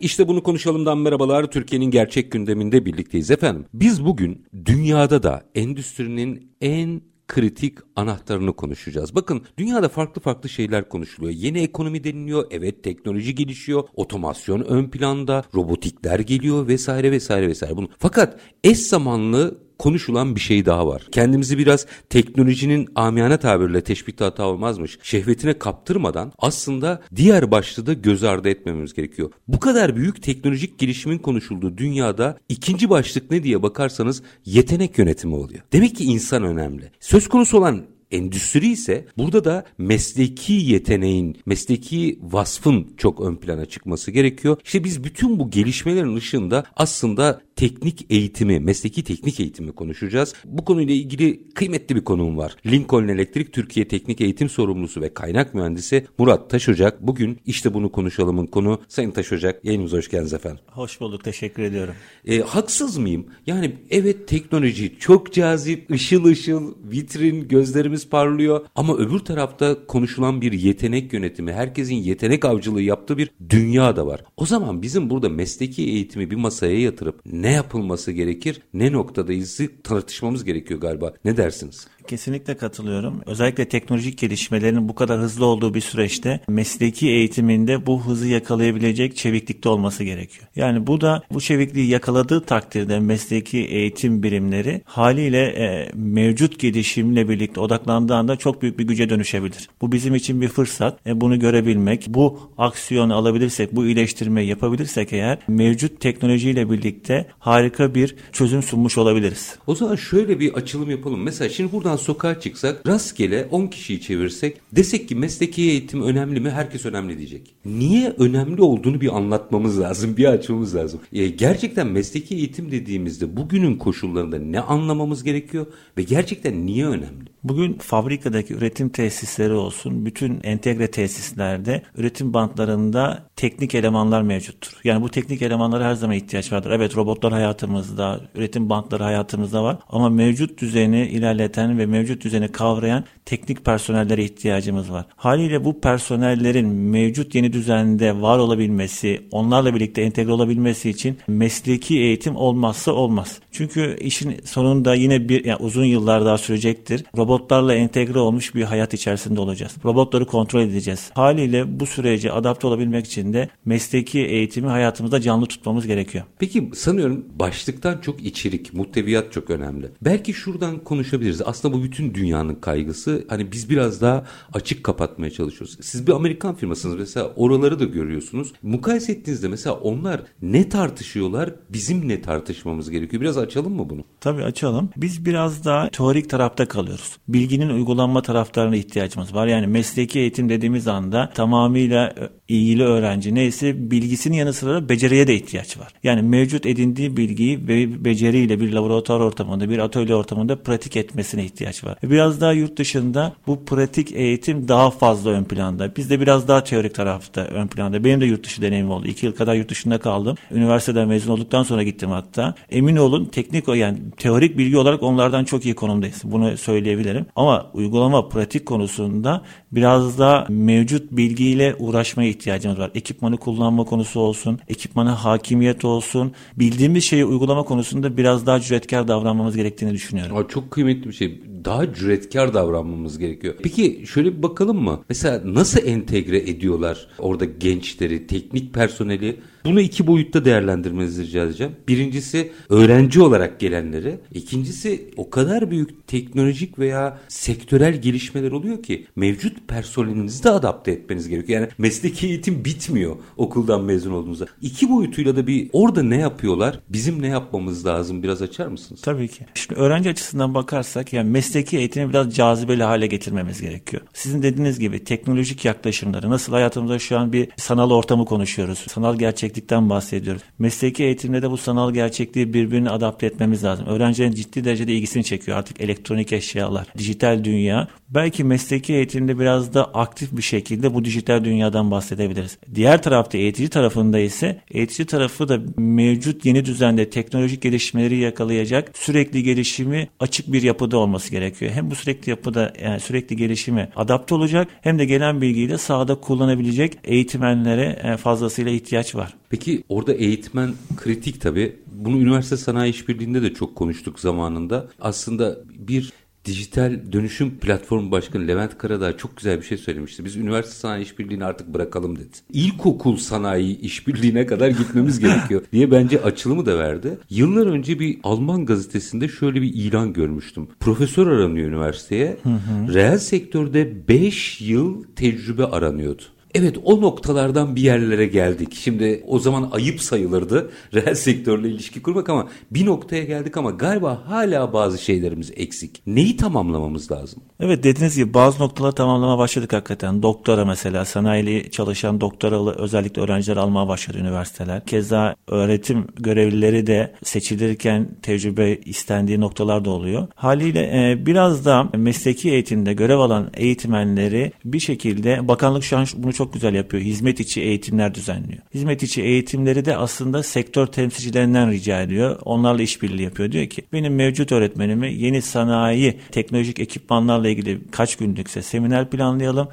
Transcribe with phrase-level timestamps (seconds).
[0.00, 1.50] İşte bunu konuşalımdan merhabalar.
[1.50, 3.66] Türkiye'nin gerçek gündeminde birlikteyiz efendim.
[3.74, 9.14] Biz bugün dünyada da endüstrinin en kritik anahtarını konuşacağız.
[9.14, 11.32] Bakın dünyada farklı farklı şeyler konuşuluyor.
[11.32, 12.46] Yeni ekonomi deniliyor.
[12.50, 13.84] Evet teknoloji gelişiyor.
[13.94, 15.44] Otomasyon ön planda.
[15.54, 17.76] Robotikler geliyor vesaire vesaire vesaire.
[17.76, 17.88] Bunu.
[17.98, 21.02] Fakat eş zamanlı konuşulan bir şey daha var.
[21.12, 24.98] Kendimizi biraz teknolojinin amiyane tabirle teşbihte hata olmazmış.
[25.02, 29.30] Şehvetine kaptırmadan aslında diğer başlığı da göz ardı etmemiz gerekiyor.
[29.48, 35.60] Bu kadar büyük teknolojik gelişimin konuşulduğu dünyada ikinci başlık ne diye bakarsanız yetenek yönetimi oluyor.
[35.72, 36.90] Demek ki insan önemli.
[37.00, 44.10] Söz konusu olan Endüstri ise burada da mesleki yeteneğin, mesleki vasfın çok ön plana çıkması
[44.10, 44.56] gerekiyor.
[44.64, 50.34] İşte biz bütün bu gelişmelerin ışığında aslında teknik eğitimi, mesleki teknik eğitimi konuşacağız.
[50.44, 52.56] Bu konuyla ilgili kıymetli bir konuğum var.
[52.66, 57.06] Lincoln Elektrik Türkiye Teknik Eğitim Sorumlusu ve Kaynak Mühendisi Murat Taşocak.
[57.06, 58.80] Bugün işte bunu konuşalımın konu.
[58.88, 60.60] Sayın Taşocak yayınımıza hoş geldiniz efendim.
[60.70, 61.94] Hoş bulduk, teşekkür ediyorum.
[62.26, 63.26] E, haksız mıyım?
[63.46, 68.66] Yani evet teknoloji çok cazip, ışıl ışıl, vitrin, gözlerimiz parlıyor.
[68.74, 74.24] Ama öbür tarafta konuşulan bir yetenek yönetimi, herkesin yetenek avcılığı yaptığı bir dünya da var.
[74.36, 80.44] O zaman bizim burada mesleki eğitimi bir masaya yatırıp ne yapılması gerekir, ne noktadayız tartışmamız
[80.44, 81.14] gerekiyor galiba.
[81.24, 81.88] Ne dersiniz?
[82.06, 83.20] Kesinlikle katılıyorum.
[83.26, 89.68] Özellikle teknolojik gelişmelerin bu kadar hızlı olduğu bir süreçte mesleki eğitiminde bu hızı yakalayabilecek çeviklikte
[89.68, 90.46] olması gerekiyor.
[90.56, 97.60] Yani bu da bu çevikliği yakaladığı takdirde mesleki eğitim birimleri haliyle e, mevcut gelişimle birlikte
[97.60, 99.68] odaklandığı anda çok büyük bir güce dönüşebilir.
[99.80, 101.06] Bu bizim için bir fırsat.
[101.06, 108.16] E, bunu görebilmek, bu aksiyonu alabilirsek, bu iyileştirmeyi yapabilirsek eğer mevcut teknolojiyle birlikte harika bir
[108.32, 109.56] çözüm sunmuş olabiliriz.
[109.66, 111.22] O zaman şöyle bir açılım yapalım.
[111.22, 116.40] Mesela şimdi buradan an sokağa çıksak rastgele 10 kişiyi çevirsek desek ki mesleki eğitim önemli
[116.40, 116.50] mi?
[116.50, 117.54] Herkes önemli diyecek.
[117.64, 121.00] Niye önemli olduğunu bir anlatmamız lazım, bir açmamız lazım.
[121.12, 125.66] E, gerçekten mesleki eğitim dediğimizde bugünün koşullarında ne anlamamız gerekiyor
[125.98, 127.35] ve gerçekten niye önemli?
[127.48, 134.80] Bugün fabrikadaki üretim tesisleri olsun, bütün entegre tesislerde üretim bantlarında teknik elemanlar mevcuttur.
[134.84, 136.70] Yani bu teknik elemanlara her zaman ihtiyaç vardır.
[136.70, 143.04] Evet robotlar hayatımızda, üretim bantları hayatımızda var ama mevcut düzeni ilerleten ve mevcut düzeni kavrayan
[143.24, 145.06] teknik personellere ihtiyacımız var.
[145.16, 152.36] Haliyle bu personellerin mevcut yeni düzende var olabilmesi, onlarla birlikte entegre olabilmesi için mesleki eğitim
[152.36, 153.40] olmazsa olmaz.
[153.52, 157.04] Çünkü işin sonunda yine bir yani uzun yıllar daha sürecektir.
[157.36, 159.72] Robotlarla entegre olmuş bir hayat içerisinde olacağız.
[159.84, 161.10] Robotları kontrol edeceğiz.
[161.14, 166.24] Haliyle bu sürece adapte olabilmek için de mesleki eğitimi hayatımızda canlı tutmamız gerekiyor.
[166.38, 169.88] Peki sanıyorum başlıktan çok içerik, muhteviyat çok önemli.
[170.02, 171.42] Belki şuradan konuşabiliriz.
[171.44, 175.78] Aslında bu bütün dünyanın kaygısı hani biz biraz daha açık kapatmaya çalışıyoruz.
[175.80, 178.52] Siz bir Amerikan firmasınız mesela oraları da görüyorsunuz.
[178.62, 183.22] Mukayese ettiğinizde mesela onlar ne tartışıyorlar bizim ne tartışmamız gerekiyor.
[183.22, 184.04] Biraz açalım mı bunu?
[184.20, 184.90] Tabii açalım.
[184.96, 187.16] Biz biraz daha teorik tarafta kalıyoruz.
[187.28, 189.46] Bilginin uygulanma taraflarına ihtiyacımız var.
[189.46, 192.14] Yani mesleki eğitim dediğimiz anda tamamıyla
[192.48, 195.92] ilgili öğrenci neyse bilgisinin yanı sıra beceriye de ihtiyaç var.
[196.02, 201.84] Yani mevcut edindiği bilgiyi ve beceriyle bir laboratuvar ortamında, bir atölye ortamında pratik etmesine ihtiyaç
[201.84, 201.98] var.
[202.02, 205.96] Biraz daha yurt dışında bu pratik eğitim daha fazla ön planda.
[205.96, 208.04] Bizde biraz daha teorik tarafta ön planda.
[208.04, 209.06] Benim de yurt dışı deneyimim oldu.
[209.06, 210.36] İki yıl kadar yurt dışında kaldım.
[210.50, 212.54] Üniversiteden mezun olduktan sonra gittim hatta.
[212.70, 216.20] Emin olun teknik yani teorik bilgi olarak onlardan çok iyi konumdayız.
[216.24, 217.15] Bunu söyleyebilirim.
[217.36, 219.42] Ama uygulama pratik konusunda
[219.76, 222.90] biraz daha mevcut bilgiyle uğraşmaya ihtiyacımız var.
[222.94, 226.32] Ekipmanı kullanma konusu olsun, ekipmana hakimiyet olsun.
[226.56, 230.36] Bildiğimiz şeyi uygulama konusunda biraz daha cüretkar davranmamız gerektiğini düşünüyorum.
[230.36, 231.42] Aa, çok kıymetli bir şey.
[231.64, 233.54] Daha cüretkar davranmamız gerekiyor.
[233.62, 235.00] Peki şöyle bir bakalım mı?
[235.08, 239.36] Mesela nasıl entegre ediyorlar orada gençleri, teknik personeli
[239.66, 241.72] bunu iki boyutta değerlendirmenizi rica edeceğim.
[241.88, 244.18] Birincisi öğrenci olarak gelenleri.
[244.34, 251.28] İkincisi o kadar büyük teknolojik veya sektörel gelişmeler oluyor ki mevcut personelinizi de adapte etmeniz
[251.28, 251.60] gerekiyor.
[251.60, 254.46] Yani mesleki eğitim bitmiyor okuldan mezun olduğunuzda.
[254.62, 256.80] İki boyutuyla da bir orada ne yapıyorlar?
[256.88, 258.22] Bizim ne yapmamız lazım?
[258.22, 259.00] Biraz açar mısınız?
[259.02, 259.46] Tabii ki.
[259.54, 264.02] Şimdi öğrenci açısından bakarsak yani mesleki eğitimi biraz cazibeli hale getirmemiz gerekiyor.
[264.14, 268.78] Sizin dediğiniz gibi teknolojik yaklaşımları nasıl hayatımızda şu an bir sanal ortamı konuşuyoruz.
[268.88, 270.42] Sanal gerçek gerçeklikten bahsediyoruz.
[270.58, 273.86] Mesleki eğitimde de bu sanal gerçekliği birbirine adapte etmemiz lazım.
[273.86, 277.88] Öğrencilerin ciddi derecede ilgisini çekiyor artık elektronik eşyalar, dijital dünya.
[278.08, 282.58] Belki mesleki eğitimde biraz da aktif bir şekilde bu dijital dünyadan bahsedebiliriz.
[282.74, 289.42] Diğer tarafta eğitici tarafında ise eğitici tarafı da mevcut yeni düzende teknolojik gelişmeleri yakalayacak sürekli
[289.42, 291.72] gelişimi açık bir yapıda olması gerekiyor.
[291.72, 296.14] Hem bu sürekli yapıda yani sürekli gelişime adapte olacak hem de gelen bilgiyi de sahada
[296.14, 299.34] kullanabilecek eğitmenlere e, fazlasıyla ihtiyaç var.
[299.50, 301.76] Peki orada eğitmen kritik tabii.
[301.92, 304.88] Bunu üniversite sanayi işbirliğinde de çok konuştuk zamanında.
[305.00, 306.12] Aslında bir
[306.46, 310.24] dijital dönüşüm platformu başkanı Levent Karadağ çok güzel bir şey söylemişti.
[310.24, 312.36] Biz üniversite sanayi işbirliğini artık bırakalım dedi.
[312.52, 317.18] İlkokul sanayi işbirliğine kadar gitmemiz gerekiyor diye bence açılımı da verdi.
[317.30, 320.68] Yıllar önce bir Alman gazetesinde şöyle bir ilan görmüştüm.
[320.80, 322.36] Profesör aranıyor üniversiteye.
[322.42, 322.94] Hı hı.
[322.94, 326.22] Reel sektörde 5 yıl tecrübe aranıyordu.
[326.58, 328.74] Evet o noktalardan bir yerlere geldik.
[328.74, 334.22] Şimdi o zaman ayıp sayılırdı reel sektörle ilişki kurmak ama bir noktaya geldik ama galiba
[334.26, 336.02] hala bazı şeylerimiz eksik.
[336.06, 337.42] Neyi tamamlamamız lazım?
[337.60, 340.22] Evet dediğiniz gibi bazı noktaları tamamlama başladık hakikaten.
[340.22, 344.86] Doktora mesela sanayili çalışan doktoralı özellikle öğrenciler almaya başladı üniversiteler.
[344.86, 350.28] Keza öğretim görevlileri de seçilirken tecrübe istendiği noktalar da oluyor.
[350.34, 356.32] Haliyle e, biraz da mesleki eğitimde görev alan eğitmenleri bir şekilde bakanlık şu an bunu
[356.32, 357.02] çok çok güzel yapıyor.
[357.02, 358.62] Hizmet içi eğitimler düzenliyor.
[358.74, 362.38] Hizmet içi eğitimleri de aslında sektör temsilcilerinden rica ediyor.
[362.44, 363.52] Onlarla işbirliği yapıyor.
[363.52, 369.68] Diyor ki benim mevcut öğretmenimi yeni sanayi teknolojik ekipmanlarla ilgili kaç günlükse seminer planlayalım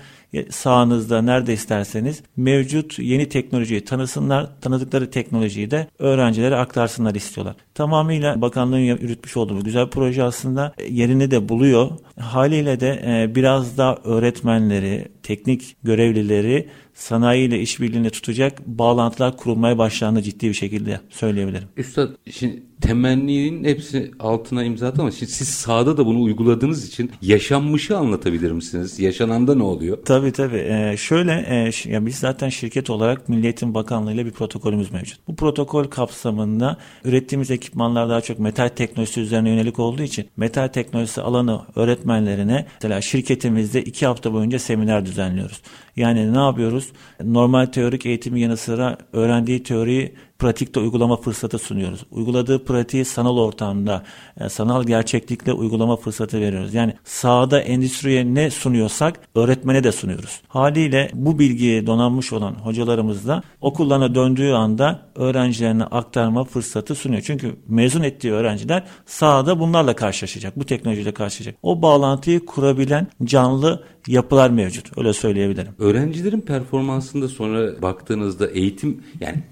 [0.49, 4.49] sağınızda nerede isterseniz mevcut yeni teknolojiyi tanısınlar.
[4.61, 7.55] Tanıdıkları teknolojiyi de öğrencilere aktarsınlar istiyorlar.
[7.73, 11.91] Tamamıyla bakanlığın yürütmüş olduğu güzel proje aslında e, yerini de buluyor.
[12.19, 20.49] Haliyle de e, biraz da öğretmenleri, teknik görevlileri sanayiyle işbirliğini tutacak bağlantılar kurulmaya başlandı ciddi
[20.49, 21.67] bir şekilde söyleyebilirim.
[21.77, 27.11] Üstad şimdi temenninin hepsi altına imza attı ama şimdi siz sahada da bunu uyguladığınız için
[27.21, 28.99] yaşanmışı anlatabilir misiniz?
[28.99, 29.97] Yaşananda ne oluyor?
[30.05, 30.57] Tabii tabii.
[30.57, 35.19] Ee, şöyle e, ya biz zaten şirket olarak Milli Eğitim Bakanlığı ile bir protokolümüz mevcut.
[35.27, 41.21] Bu protokol kapsamında ürettiğimiz ekipmanlar daha çok metal teknolojisi üzerine yönelik olduğu için metal teknolojisi
[41.21, 45.61] alanı öğretmenlerine mesela şirketimizde iki hafta boyunca seminer düzenliyoruz.
[45.95, 46.91] Yani ne yapıyoruz?
[47.23, 52.05] Normal teorik eğitimi yanı sıra öğrendiği teoriyi pratikte uygulama fırsatı sunuyoruz.
[52.11, 54.03] Uyguladığı pratiği sanal ortamda,
[54.39, 56.73] e, sanal gerçeklikle uygulama fırsatı veriyoruz.
[56.73, 60.41] Yani sahada endüstriye ne sunuyorsak öğretmene de sunuyoruz.
[60.47, 67.21] Haliyle bu bilgiye donanmış olan hocalarımız da okullarına döndüğü anda öğrencilerine aktarma fırsatı sunuyor.
[67.25, 71.55] Çünkü mezun ettiği öğrenciler sahada bunlarla karşılaşacak, bu teknolojiyle karşılaşacak.
[71.63, 74.97] O bağlantıyı kurabilen canlı yapılar mevcut.
[74.97, 75.71] Öyle söyleyebilirim.
[75.79, 79.43] Öğrencilerin performansında sonra baktığınızda eğitim yani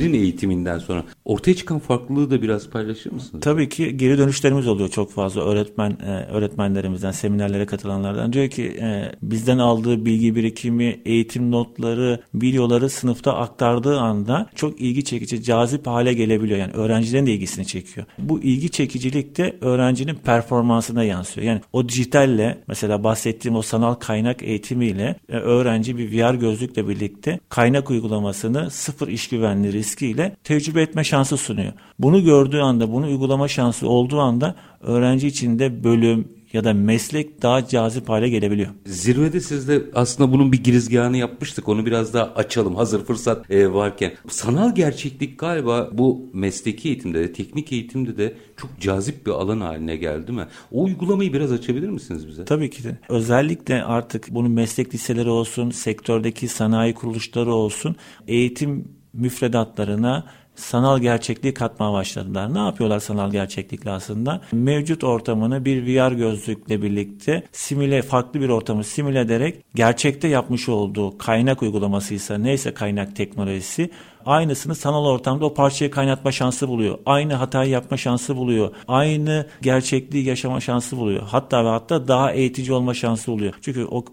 [0.00, 3.44] eğiticilerin eğitiminden sonra ortaya çıkan farklılığı da biraz paylaşır mısınız?
[3.44, 8.32] Tabii ki geri dönüşlerimiz oluyor çok fazla öğretmen e, öğretmenlerimizden, seminerlere katılanlardan.
[8.32, 15.04] Diyor ki e, bizden aldığı bilgi birikimi, eğitim notları, videoları sınıfta aktardığı anda çok ilgi
[15.04, 16.58] çekici, cazip hale gelebiliyor.
[16.58, 18.06] Yani öğrencilerin de ilgisini çekiyor.
[18.18, 21.46] Bu ilgi çekicilik de öğrencinin performansına yansıyor.
[21.46, 27.40] Yani o dijitalle mesela bahsettiğim o sanal kaynak eğitimiyle e, öğrenci bir VR gözlükle birlikte
[27.48, 31.72] kaynak uygulamasını sıfır iş güvenliği riskiyle tecrübe etme şansı sunuyor.
[31.98, 37.42] Bunu gördüğü anda, bunu uygulama şansı olduğu anda öğrenci için de bölüm, ya da meslek
[37.42, 38.70] daha cazip hale gelebiliyor.
[38.86, 41.68] Zirvede siz de aslında bunun bir girizgahını yapmıştık.
[41.68, 44.12] Onu biraz daha açalım hazır fırsat e, varken.
[44.28, 49.96] Sanal gerçeklik galiba bu mesleki eğitimde de teknik eğitimde de çok cazip bir alan haline
[49.96, 50.46] geldi değil mi?
[50.72, 52.44] O uygulamayı biraz açabilir misiniz bize?
[52.44, 52.98] Tabii ki de.
[53.08, 57.96] Özellikle artık bunun meslek liseleri olsun, sektördeki sanayi kuruluşları olsun,
[58.28, 60.24] eğitim müfredatlarına
[60.54, 62.54] sanal gerçekliği katmaya başladılar.
[62.54, 64.40] Ne yapıyorlar sanal gerçeklikle aslında?
[64.52, 71.18] Mevcut ortamını bir VR gözlükle birlikte simüle farklı bir ortamı simüle ederek gerçekte yapmış olduğu
[71.18, 73.90] kaynak uygulamasıysa neyse kaynak teknolojisi
[74.26, 76.98] aynısını sanal ortamda o parçayı kaynatma şansı buluyor.
[77.06, 78.70] Aynı hatayı yapma şansı buluyor.
[78.88, 81.22] Aynı gerçekliği yaşama şansı buluyor.
[81.22, 83.54] Hatta ve hatta daha eğitici olma şansı buluyor.
[83.62, 84.04] Çünkü o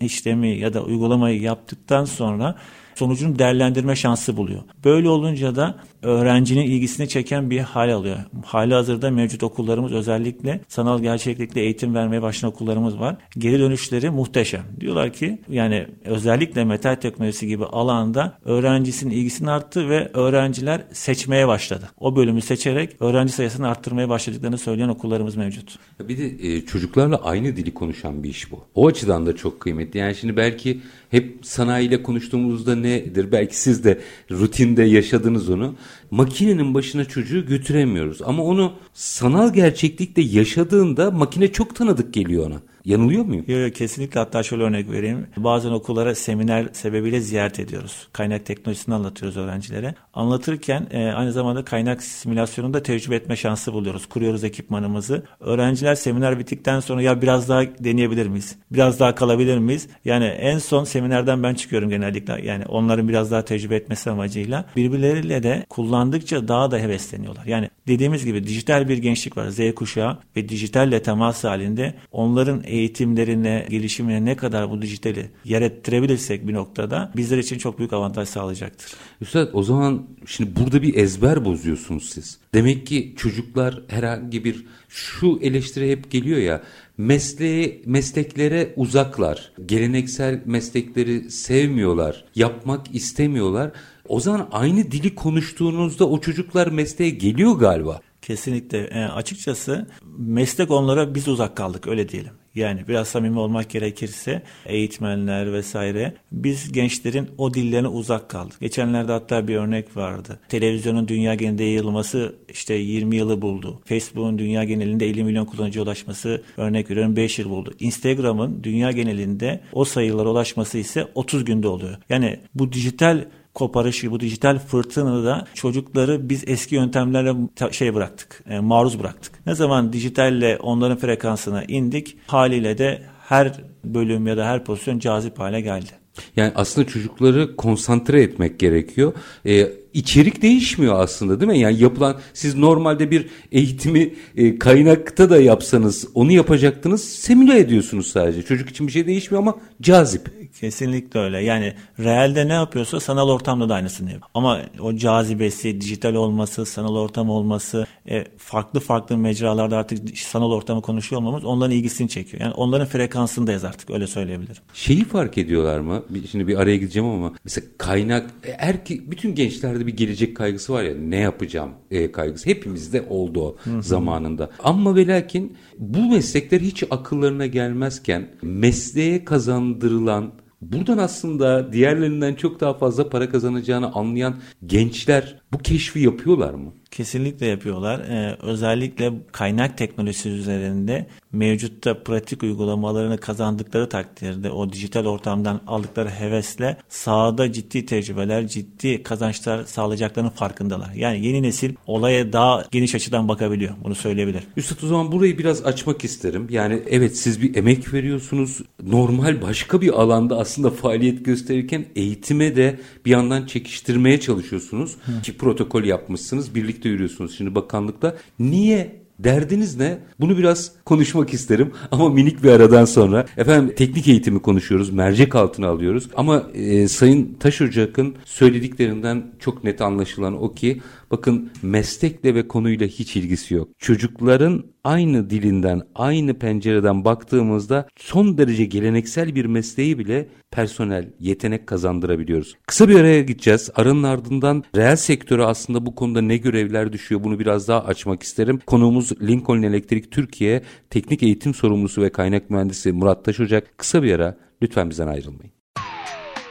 [0.00, 2.54] işlemi ya da uygulamayı yaptıktan sonra
[2.98, 4.62] sonucunu değerlendirme şansı buluyor.
[4.84, 8.18] Böyle olunca da öğrencinin ilgisini çeken bir hal alıyor.
[8.44, 13.16] Hali hazırda mevcut okullarımız özellikle sanal gerçeklikle eğitim vermeye başlayan okullarımız var.
[13.38, 14.62] Geri dönüşleri muhteşem.
[14.80, 21.88] Diyorlar ki yani özellikle metal teknolojisi gibi alanda öğrencisinin ilgisini arttı ve öğrenciler seçmeye başladı.
[22.00, 25.78] O bölümü seçerek öğrenci sayısını arttırmaya başladıklarını söyleyen okullarımız mevcut.
[26.00, 28.64] Bir de e, çocuklarla aynı dili konuşan bir iş bu.
[28.74, 29.98] O açıdan da çok kıymetli.
[29.98, 33.32] Yani şimdi belki hep sanayiyle konuştuğumuzda nedir?
[33.32, 34.00] Belki siz de
[34.30, 35.74] rutinde yaşadınız onu.
[36.10, 38.22] Makinenin başına çocuğu götüremiyoruz.
[38.22, 42.60] Ama onu sanal gerçeklikte yaşadığında makine çok tanıdık geliyor ona.
[42.84, 43.44] Yanılıyor muyum?
[43.48, 45.26] Yok yok kesinlikle hatta şöyle örnek vereyim.
[45.36, 48.08] Bazen okullara seminer sebebiyle ziyaret ediyoruz.
[48.12, 49.94] Kaynak teknolojisini anlatıyoruz öğrencilere.
[50.14, 54.06] Anlatırken e, aynı zamanda kaynak simülasyonunu da tecrübe etme şansı buluyoruz.
[54.06, 55.22] Kuruyoruz ekipmanımızı.
[55.40, 58.56] Öğrenciler seminer bittikten sonra ya biraz daha deneyebilir miyiz?
[58.70, 59.88] Biraz daha kalabilir miyiz?
[60.04, 62.46] Yani en son seminerden ben çıkıyorum genellikle.
[62.46, 64.64] Yani onların biraz daha tecrübe etmesi amacıyla.
[64.76, 67.46] Birbirleriyle de kullandıkça daha da hevesleniyorlar.
[67.46, 69.48] Yani dediğimiz gibi dijital bir gençlik var.
[69.48, 76.48] Z kuşağı ve dijitalle temas halinde onların eğitimlerine, gelişimine ne kadar bu dijitali yer ettirebilirsek
[76.48, 78.92] bir noktada bizler için çok büyük avantaj sağlayacaktır.
[79.20, 82.38] Üstad o zaman şimdi burada bir ezber bozuyorsunuz siz.
[82.54, 86.62] Demek ki çocuklar herhangi bir şu eleştiri hep geliyor ya
[86.98, 89.52] mesleğe, mesleklere uzaklar.
[89.66, 92.24] Geleneksel meslekleri sevmiyorlar.
[92.34, 93.70] Yapmak istemiyorlar.
[94.08, 98.00] O zaman aynı dili konuştuğunuzda o çocuklar mesleğe geliyor galiba.
[98.22, 98.78] Kesinlikle.
[98.78, 99.86] E, açıkçası
[100.18, 102.32] meslek onlara biz uzak kaldık öyle diyelim.
[102.54, 108.60] Yani biraz samimi olmak gerekirse eğitmenler vesaire biz gençlerin o dillerine uzak kaldık.
[108.60, 110.40] Geçenlerde hatta bir örnek vardı.
[110.48, 113.80] Televizyonun dünya genelinde yayılması işte 20 yılı buldu.
[113.84, 117.74] Facebook'un dünya genelinde 50 milyon kullanıcıya ulaşması örnek veriyorum 5 yıl buldu.
[117.80, 121.96] Instagram'ın dünya genelinde o sayılara ulaşması ise 30 günde oluyor.
[122.08, 123.24] Yani bu dijital
[123.54, 127.34] koparışı, bu dijital fırtınada çocukları biz eski yöntemlerle
[127.70, 129.46] şey bıraktık, e, maruz bıraktık.
[129.46, 133.52] Ne zaman dijitalle onların frekansına indik, haliyle de her
[133.84, 135.90] bölüm ya da her pozisyon cazip hale geldi.
[136.36, 139.12] Yani aslında çocukları konsantre etmek gerekiyor.
[139.46, 141.58] Ee, içerik değişmiyor aslında değil mi?
[141.58, 147.04] Yani yapılan siz normalde bir eğitimi e, kaynakta da yapsanız onu yapacaktınız.
[147.04, 148.42] Simüle ediyorsunuz sadece.
[148.42, 150.52] Çocuk için bir şey değişmiyor ama cazip.
[150.60, 151.38] Kesinlikle öyle.
[151.38, 154.30] Yani realde ne yapıyorsa sanal ortamda da aynısını yapıyor.
[154.34, 160.82] Ama o cazibesi, dijital olması, sanal ortam olması, e, farklı farklı mecralarda artık sanal ortamı
[160.82, 162.42] konuşuyor olmamız onların ilgisini çekiyor.
[162.42, 164.62] Yani onların frekansındayız artık öyle söyleyebilirim.
[164.72, 166.02] Şeyi fark ediyorlar mı?
[166.30, 169.34] Şimdi bir araya gideceğim ama mesela kaynak er ki bütün
[169.78, 172.50] gençlerde bir gelecek kaygısı var ya ne yapacağım e, kaygısı.
[172.50, 174.50] Hepimizde oldu o zamanında.
[174.64, 182.74] Ama ve lakin bu meslekler hiç akıllarına gelmezken mesleğe kazandırılan Buradan aslında diğerlerinden çok daha
[182.74, 184.34] fazla para kazanacağını anlayan
[184.66, 186.72] gençler bu keşfi yapıyorlar mı?
[186.90, 188.00] Kesinlikle yapıyorlar.
[188.00, 196.76] Ee, özellikle kaynak teknolojisi üzerinde mevcutta pratik uygulamalarını kazandıkları takdirde o dijital ortamdan aldıkları hevesle
[196.88, 200.92] sahada ciddi tecrübeler, ciddi kazançlar sağlayacaklarının farkındalar.
[200.94, 203.74] Yani yeni nesil olaya daha geniş açıdan bakabiliyor.
[203.84, 204.42] Bunu söyleyebilir.
[204.56, 206.46] Üstad o zaman burayı biraz açmak isterim.
[206.50, 208.60] Yani evet siz bir emek veriyorsunuz.
[208.82, 214.96] Normal başka bir alanda aslında faaliyet gösterirken eğitime de bir yandan çekiştirmeye çalışıyorsunuz.
[215.04, 215.22] Hı.
[215.22, 216.54] Ki protokol yapmışsınız.
[216.54, 218.16] Birlikte yürüyorsunuz şimdi bakanlıkta.
[218.38, 219.98] Niye Derdiniz ne?
[220.20, 223.26] Bunu biraz konuşmak isterim ama minik bir aradan sonra.
[223.36, 226.08] Efendim teknik eğitimi konuşuyoruz, mercek altına alıyoruz.
[226.16, 232.86] Ama e, Sayın Taş Ocak'ın söylediklerinden çok net anlaşılan o ki bakın meslekle ve konuyla
[232.86, 233.68] hiç ilgisi yok.
[233.78, 242.56] Çocukların aynı dilinden, aynı pencereden baktığımızda son derece geleneksel bir mesleği bile personel, yetenek kazandırabiliyoruz.
[242.66, 243.70] Kısa bir araya gideceğiz.
[243.74, 248.60] Aranın ardından reel sektöre aslında bu konuda ne görevler düşüyor bunu biraz daha açmak isterim.
[248.66, 253.78] Konuğumuz Lincoln Elektrik Türkiye Teknik Eğitim Sorumlusu ve Kaynak Mühendisi Murat Taşocak.
[253.78, 255.52] Kısa bir ara lütfen bizden ayrılmayın.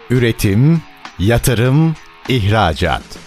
[0.10, 0.82] Üretim,
[1.20, 1.96] yatırım,
[2.30, 3.27] ihracat.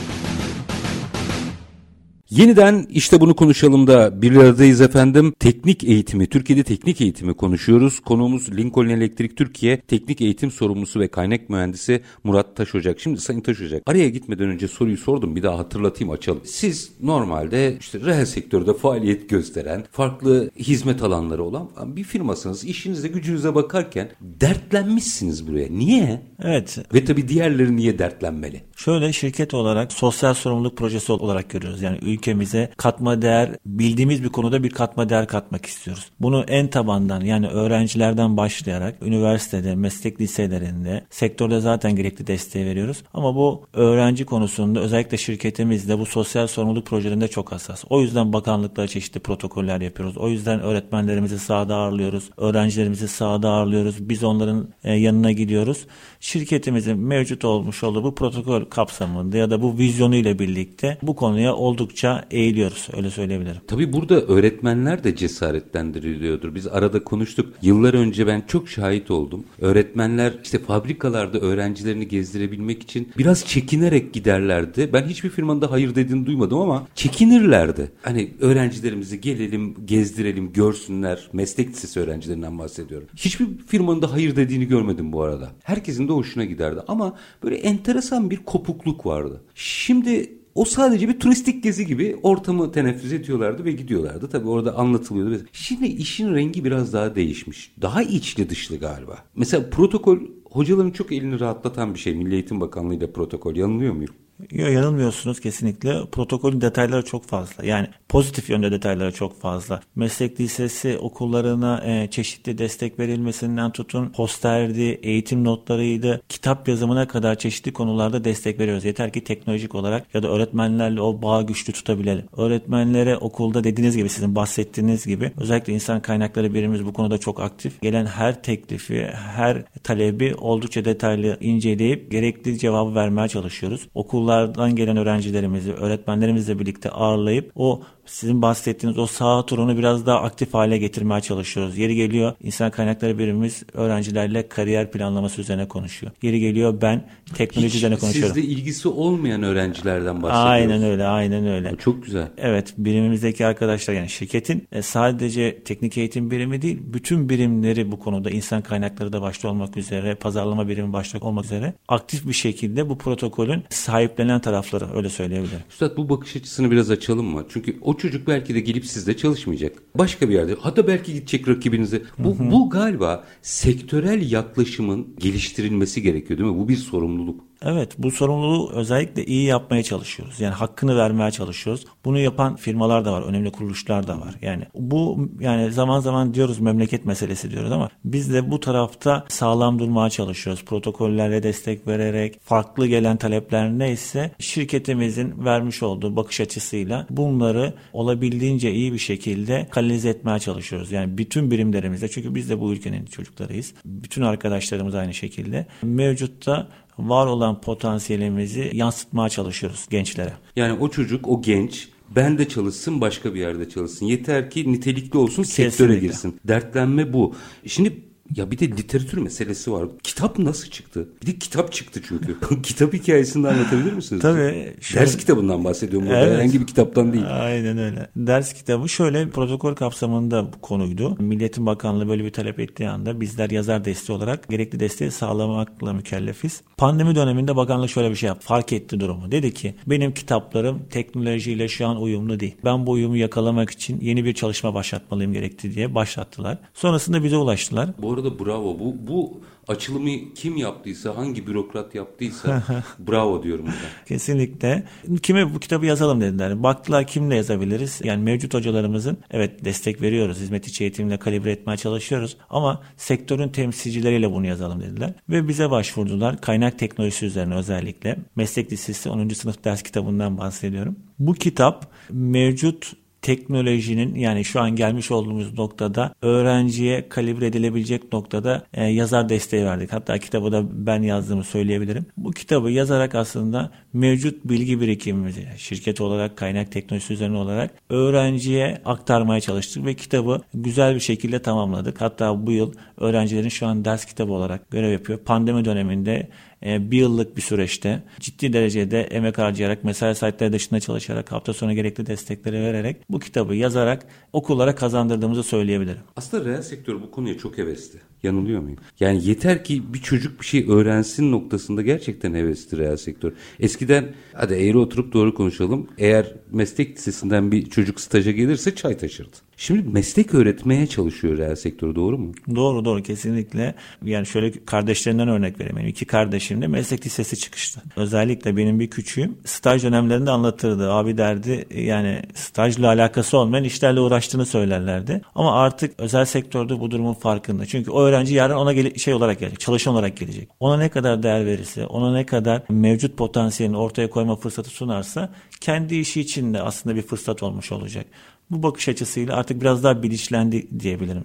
[2.31, 5.33] Yeniden işte bunu konuşalım da bir aradayız efendim.
[5.39, 7.99] Teknik eğitimi, Türkiye'de teknik eğitimi konuşuyoruz.
[7.99, 12.99] Konuğumuz Lincoln Elektrik Türkiye Teknik Eğitim Sorumlusu ve Kaynak Mühendisi Murat Taşocak.
[12.99, 16.41] Şimdi Sayın Taşocak araya gitmeden önce soruyu sordum bir daha hatırlatayım açalım.
[16.45, 22.63] Siz normalde işte reel sektörde faaliyet gösteren, farklı hizmet alanları olan bir firmasınız.
[22.63, 25.67] İşinize gücünüze bakarken dertlenmişsiniz buraya.
[25.69, 26.21] Niye?
[26.43, 26.77] Evet.
[26.93, 28.61] Ve tabii diğerleri niye dertlenmeli?
[28.75, 31.81] Şöyle şirket olarak sosyal sorumluluk projesi olarak görüyoruz.
[31.81, 36.05] Yani ülkemize katma değer bildiğimiz bir konuda bir katma değer katmak istiyoruz.
[36.19, 43.03] Bunu en tabandan yani öğrencilerden başlayarak üniversitede, meslek liselerinde, sektörde zaten gerekli desteği veriyoruz.
[43.13, 47.83] Ama bu öğrenci konusunda özellikle şirketimizde bu sosyal sorumluluk projelerinde çok hassas.
[47.89, 50.17] O yüzden bakanlıklara çeşitli protokoller yapıyoruz.
[50.17, 52.29] O yüzden öğretmenlerimizi sahada ağırlıyoruz.
[52.37, 54.09] Öğrencilerimizi sahada ağırlıyoruz.
[54.09, 55.85] Biz onların e, yanına gidiyoruz.
[56.21, 61.55] Şirketimizin mevcut olmuş olduğu bu protokol kapsamında ya da bu vizyonu ile birlikte bu konuya
[61.55, 62.87] oldukça eğiliyoruz.
[62.97, 63.61] Öyle söyleyebilirim.
[63.67, 66.55] Tabii burada öğretmenler de cesaretlendiriliyordur.
[66.55, 67.53] Biz arada konuştuk.
[67.61, 69.43] Yıllar önce ben çok şahit oldum.
[69.61, 74.89] Öğretmenler işte fabrikalarda öğrencilerini gezdirebilmek için biraz çekinerek giderlerdi.
[74.93, 77.91] Ben hiçbir firmanın da hayır dediğini duymadım ama çekinirlerdi.
[78.01, 81.29] Hani öğrencilerimizi gelelim, gezdirelim, görsünler.
[81.33, 83.07] Meslek lisesi öğrencilerinden bahsediyorum.
[83.15, 85.51] Hiçbir firmanın da hayır dediğini görmedim bu arada.
[85.63, 89.41] Herkesin de hoşuna giderdi ama böyle enteresan bir kopukluk vardı.
[89.55, 94.29] Şimdi o sadece bir turistik gezi gibi ortamı teneffüs ediyorlardı ve gidiyorlardı.
[94.29, 95.45] Tabii orada anlatılıyordu.
[95.53, 97.73] Şimdi işin rengi biraz daha değişmiş.
[97.81, 99.17] Daha içli dışlı galiba.
[99.35, 100.17] Mesela protokol
[100.51, 102.15] hocaların çok elini rahatlatan bir şey.
[102.15, 103.55] Milli Eğitim Bakanlığı ile protokol.
[103.55, 104.13] Yanılıyor muyum?
[104.51, 106.05] Yok yanılmıyorsunuz kesinlikle.
[106.11, 107.65] Protokolün detayları çok fazla.
[107.65, 109.81] Yani pozitif yönde detayları çok fazla.
[109.95, 117.73] Meslek lisesi okullarına e, çeşitli destek verilmesinden tutun posterdi, eğitim notlarıydı, kitap yazımına kadar çeşitli
[117.73, 118.85] konularda destek veriyoruz.
[118.85, 122.25] Yeter ki teknolojik olarak ya da öğretmenlerle o bağı güçlü tutabilelim.
[122.37, 127.81] Öğretmenlere okulda dediğiniz gibi sizin bahsettiğiniz gibi özellikle insan kaynakları birimimiz bu konuda çok aktif.
[127.81, 133.87] Gelen her teklifi, her talebi oldukça detaylı inceleyip gerekli cevabı vermeye çalışıyoruz.
[133.95, 140.21] Okullar okullardan gelen öğrencilerimizi öğretmenlerimizle birlikte ağırlayıp o sizin bahsettiğiniz o sağ turunu biraz daha
[140.21, 141.77] aktif hale getirmeye çalışıyoruz.
[141.77, 146.11] Yeri geliyor insan kaynakları birimimiz öğrencilerle kariyer planlaması üzerine konuşuyor.
[146.21, 148.35] Yeri geliyor ben teknoloji Hiç üzerine konuşuyorum.
[148.35, 150.49] Sizde ilgisi olmayan öğrencilerden bahsediyoruz.
[150.49, 151.75] Aynen öyle aynen öyle.
[151.77, 152.27] Çok güzel.
[152.37, 158.29] Evet birimimizdeki arkadaşlar yani şirketin e, sadece teknik eğitim birimi değil bütün birimleri bu konuda
[158.29, 162.97] insan kaynakları da başta olmak üzere pazarlama birimi başta olmak üzere aktif bir şekilde bu
[162.97, 165.59] protokolün sahiplenen tarafları öyle söyleyebilirim.
[165.69, 167.45] Üstad bu bakış açısını biraz açalım mı?
[167.49, 169.83] Çünkü o çocuk belki de gelip sizde çalışmayacak.
[169.95, 170.55] Başka bir yerde.
[170.59, 172.01] Hatta belki gidecek rakibinize.
[172.17, 176.57] Bu, bu galiba sektörel yaklaşımın geliştirilmesi gerekiyor değil mi?
[176.57, 177.50] Bu bir sorumluluk.
[177.65, 180.39] Evet bu sorumluluğu özellikle iyi yapmaya çalışıyoruz.
[180.39, 181.85] Yani hakkını vermeye çalışıyoruz.
[182.05, 184.35] Bunu yapan firmalar da var, önemli kuruluşlar da var.
[184.41, 189.79] Yani bu yani zaman zaman diyoruz memleket meselesi diyoruz ama biz de bu tarafta sağlam
[189.79, 190.65] durmaya çalışıyoruz.
[190.65, 198.93] Protokollerle destek vererek farklı gelen talepler neyse şirketimizin vermiş olduğu bakış açısıyla bunları olabildiğince iyi
[198.93, 200.91] bir şekilde kanalize etmeye çalışıyoruz.
[200.91, 203.73] Yani bütün birimlerimizde çünkü biz de bu ülkenin çocuklarıyız.
[203.85, 205.65] Bütün arkadaşlarımız aynı şekilde.
[205.83, 206.67] Mevcutta
[206.99, 210.33] var olan potansiyelimizi yansıtmaya çalışıyoruz gençlere.
[210.55, 214.05] Yani o çocuk, o genç ben de çalışsın başka bir yerde çalışsın.
[214.05, 215.71] Yeter ki nitelikli olsun Kesinlikle.
[215.71, 216.39] sektöre girsin.
[216.47, 217.35] Dertlenme bu.
[217.65, 219.87] Şimdi ya bir de literatür meselesi var.
[220.03, 221.09] Kitap nasıl çıktı?
[221.21, 222.37] Bir de kitap çıktı çünkü.
[222.63, 224.21] kitap hikayesini anlatabilir misiniz?
[224.21, 224.73] Tabii.
[224.81, 226.19] Şöyle, Ders kitabından bahsediyorum burada.
[226.19, 227.25] Evet, Herhangi bir kitaptan değil.
[227.29, 228.09] Aynen öyle.
[228.15, 231.15] Ders kitabı şöyle protokol kapsamında konuydu.
[231.19, 236.61] Milliyetin Bakanlığı böyle bir talep ettiği anda bizler yazar desteği olarak gerekli desteği sağlamakla mükellefiz.
[236.77, 238.47] Pandemi döneminde bakanlık şöyle bir şey yaptı.
[238.47, 239.31] Fark etti durumu.
[239.31, 242.55] Dedi ki benim kitaplarım teknolojiyle şu an uyumlu değil.
[242.65, 246.57] Ben bu uyumu yakalamak için yeni bir çalışma başlatmalıyım gerekti diye başlattılar.
[246.73, 247.89] Sonrasında bize ulaştılar.
[248.01, 248.79] Bu arada bravo.
[248.79, 252.63] Bu, bu açılımı kim yaptıysa, hangi bürokrat yaptıysa
[252.99, 254.05] bravo diyorum burada.
[254.05, 254.83] Kesinlikle.
[255.21, 256.63] Kime bu kitabı yazalım dediler.
[256.63, 258.01] Baktılar kimle yazabiliriz?
[258.03, 260.39] Yani mevcut hocalarımızın evet destek veriyoruz.
[260.39, 262.37] Hizmet içi eğitimle kalibre etmeye çalışıyoruz.
[262.49, 265.13] Ama sektörün temsilcileriyle bunu yazalım dediler.
[265.29, 266.41] Ve bize başvurdular.
[266.41, 268.17] Kaynak teknolojisi üzerine özellikle.
[268.35, 269.29] Meslek Lisesi 10.
[269.29, 270.95] sınıf ders kitabından bahsediyorum.
[271.19, 278.83] Bu kitap mevcut teknolojinin yani şu an gelmiş olduğumuz noktada öğrenciye kalibre edilebilecek noktada e,
[278.83, 279.93] yazar desteği verdik.
[279.93, 282.05] Hatta kitabı da ben yazdığımı söyleyebilirim.
[282.17, 289.41] Bu kitabı yazarak aslında mevcut bilgi birikimimizi şirket olarak kaynak teknolojisi üzerine olarak öğrenciye aktarmaya
[289.41, 292.01] çalıştık ve kitabı güzel bir şekilde tamamladık.
[292.01, 295.19] Hatta bu yıl öğrencilerin şu an ders kitabı olarak görev yapıyor.
[295.19, 296.29] Pandemi döneminde
[296.63, 302.05] bir yıllık bir süreçte ciddi derecede emek harcayarak, mesai saatleri dışında çalışarak, hafta sonu gerekli
[302.05, 306.01] destekleri vererek bu kitabı yazarak okullara kazandırdığımızı söyleyebilirim.
[306.15, 307.99] Aslında reel sektör bu konuya çok hevesli.
[308.23, 308.77] Yanılıyor muyum?
[308.99, 313.31] Yani yeter ki bir çocuk bir şey öğrensin noktasında gerçekten hevesli reel sektör.
[313.59, 315.87] Eskiden hadi eğri oturup doğru konuşalım.
[315.97, 319.37] Eğer meslek lisesinden bir çocuk staja gelirse çay taşırdı.
[319.57, 322.31] Şimdi meslek öğretmeye çalışıyor reel sektör doğru mu?
[322.55, 323.75] Doğru doğru kesinlikle.
[324.05, 325.77] Yani şöyle kardeşlerinden örnek vereyim.
[325.77, 327.81] Benim iki kardeşim de meslek lisesi çıkıştı.
[327.95, 330.91] Özellikle benim bir küçüğüm staj dönemlerinde anlatırdı.
[330.91, 335.21] Abi derdi yani stajla alakası olmayan işlerle uğraştığını söylerlerdi.
[335.35, 337.65] Ama artık özel sektörde bu durumun farkında.
[337.65, 340.49] Çünkü o öğrenci yarın ona gele- şey olarak gelecek, çalışan olarak gelecek.
[340.59, 345.29] Ona ne kadar değer verirse, ona ne kadar mevcut potansiyelini ortaya koyma fırsatı sunarsa
[345.61, 348.05] kendi işi için de aslında bir fırsat olmuş olacak.
[348.51, 351.23] Bu bakış açısıyla artık biraz daha bilinçlendi diyebilirim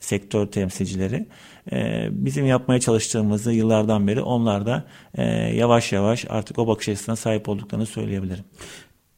[0.00, 1.26] sektör temsilcileri.
[1.72, 7.16] Ee, bizim yapmaya çalıştığımızı yıllardan beri onlar da e, yavaş yavaş artık o bakış açısına
[7.16, 8.44] sahip olduklarını söyleyebilirim.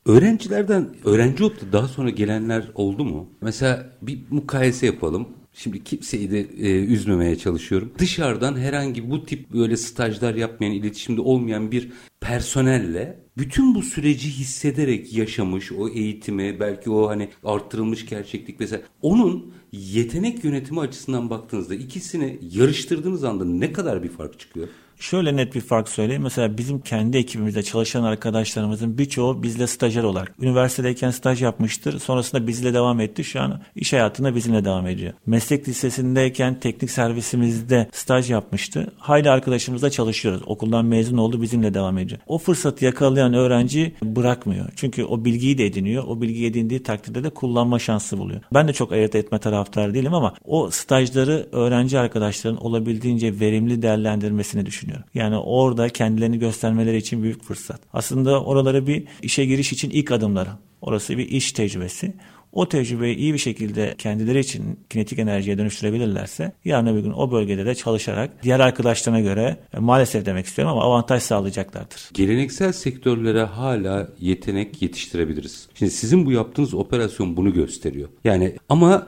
[0.06, 3.28] Öğrencilerden, öğrenci olup da daha sonra gelenler oldu mu?
[3.40, 5.28] Mesela bir mukayese yapalım.
[5.58, 7.92] Şimdi kimseyi de e, üzmemeye çalışıyorum.
[7.98, 11.90] Dışarıdan herhangi bu tip böyle stajlar yapmayan, iletişimde olmayan bir
[12.20, 19.54] personelle bütün bu süreci hissederek yaşamış o eğitimi, belki o hani arttırılmış gerçeklik mesela onun
[19.72, 24.68] yetenek yönetimi açısından baktığınızda ikisini yarıştırdığınız anda ne kadar bir fark çıkıyor?
[24.98, 26.22] Şöyle net bir fark söyleyeyim.
[26.22, 30.34] Mesela bizim kendi ekibimizde çalışan arkadaşlarımızın birçoğu bizle stajyer olarak.
[30.40, 31.98] Üniversitedeyken staj yapmıştır.
[31.98, 33.24] Sonrasında bizle devam etti.
[33.24, 35.12] Şu an iş hayatında bizimle devam ediyor.
[35.26, 38.92] Meslek lisesindeyken teknik servisimizde staj yapmıştı.
[38.98, 40.42] Hayli arkadaşımızla çalışıyoruz.
[40.46, 42.20] Okuldan mezun oldu bizimle devam ediyor.
[42.26, 44.68] O fırsatı yakalayan öğrenci bırakmıyor.
[44.76, 46.04] Çünkü o bilgiyi de ediniyor.
[46.06, 48.40] O bilgiyi edindiği takdirde de kullanma şansı buluyor.
[48.54, 54.66] Ben de çok ayırt etme taraftarı değilim ama o stajları öğrenci arkadaşların olabildiğince verimli değerlendirmesini
[54.66, 55.10] düşünüyorum düşünüyorum.
[55.14, 57.80] Yani orada kendilerini göstermeleri için büyük fırsat.
[57.92, 60.50] Aslında oraları bir işe giriş için ilk adımları.
[60.80, 62.14] Orası bir iş tecrübesi.
[62.52, 67.66] O tecrübeyi iyi bir şekilde kendileri için kinetik enerjiye dönüştürebilirlerse yarın öbür gün o bölgede
[67.66, 72.10] de çalışarak diğer arkadaşlarına göre e, maalesef demek istiyorum ama avantaj sağlayacaklardır.
[72.14, 75.68] Geleneksel sektörlere hala yetenek yetiştirebiliriz.
[75.74, 78.08] Şimdi sizin bu yaptığınız operasyon bunu gösteriyor.
[78.24, 79.06] Yani ama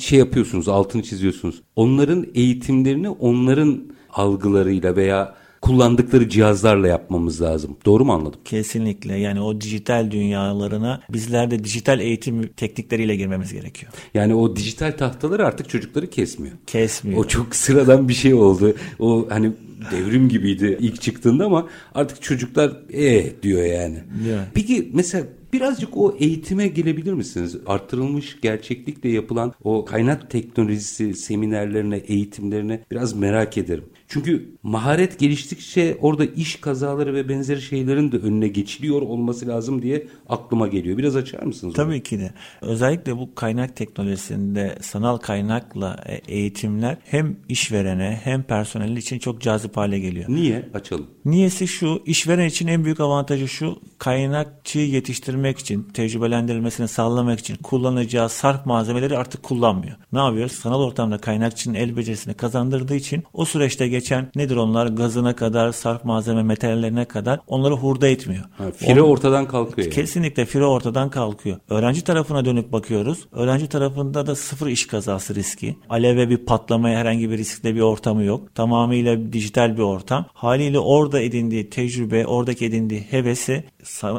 [0.00, 1.62] şey yapıyorsunuz altını çiziyorsunuz.
[1.76, 7.76] Onların eğitimlerini onların algılarıyla veya kullandıkları cihazlarla yapmamız lazım.
[7.84, 8.40] Doğru mu anladım?
[8.44, 9.18] Kesinlikle.
[9.18, 13.92] Yani o dijital dünyalarına bizler de dijital eğitim teknikleriyle girmemiz gerekiyor.
[14.14, 16.54] Yani o dijital tahtaları artık çocukları kesmiyor.
[16.66, 17.24] Kesmiyor.
[17.24, 18.74] O çok sıradan bir şey oldu.
[18.98, 19.52] O hani
[19.90, 23.98] devrim gibiydi ilk çıktığında ama artık çocuklar eh diyor yani.
[24.28, 24.44] Yeah.
[24.54, 27.56] Peki mesela Birazcık o eğitime gelebilir misiniz?
[27.66, 33.84] Arttırılmış gerçeklikle yapılan o kaynak teknolojisi seminerlerine, eğitimlerine biraz merak ederim.
[34.12, 40.06] Çünkü maharet geliştikçe orada iş kazaları ve benzeri şeylerin de önüne geçiliyor olması lazım diye
[40.28, 40.98] aklıma geliyor.
[40.98, 41.74] Biraz açar mısınız?
[41.74, 42.02] Tabii onu?
[42.02, 42.34] ki de.
[42.62, 49.76] Özellikle bu kaynak teknolojisinde sanal kaynakla e, eğitimler hem işverene hem personel için çok cazip
[49.76, 50.24] hale geliyor.
[50.28, 50.68] Niye?
[50.74, 51.06] Açalım.
[51.24, 58.28] Niyesi şu, işveren için en büyük avantajı şu, kaynakçıyı yetiştirmek için, tecrübelendirilmesini sağlamak için kullanacağı
[58.28, 59.96] sarf malzemeleri artık kullanmıyor.
[60.12, 60.48] Ne yapıyor?
[60.48, 64.86] Sanal ortamda kaynakçının el becerisini kazandırdığı için o süreçte geçen nedir onlar?
[64.86, 68.44] Gazına kadar, sarf malzeme metallerine kadar onları hurda etmiyor.
[68.58, 69.86] Ha, fire Onu, ortadan kalkıyor.
[69.86, 69.94] Yani.
[69.94, 71.56] Kesinlikle fire ortadan kalkıyor.
[71.70, 73.26] Öğrenci tarafına dönüp bakıyoruz.
[73.32, 75.76] Öğrenci tarafında da sıfır iş kazası riski.
[75.88, 78.54] Aleve bir patlamaya herhangi bir riskle bir ortamı yok.
[78.54, 80.26] Tamamıyla dijital bir ortam.
[80.32, 83.64] Haliyle orada edindiği tecrübe, oradaki edindiği hevesi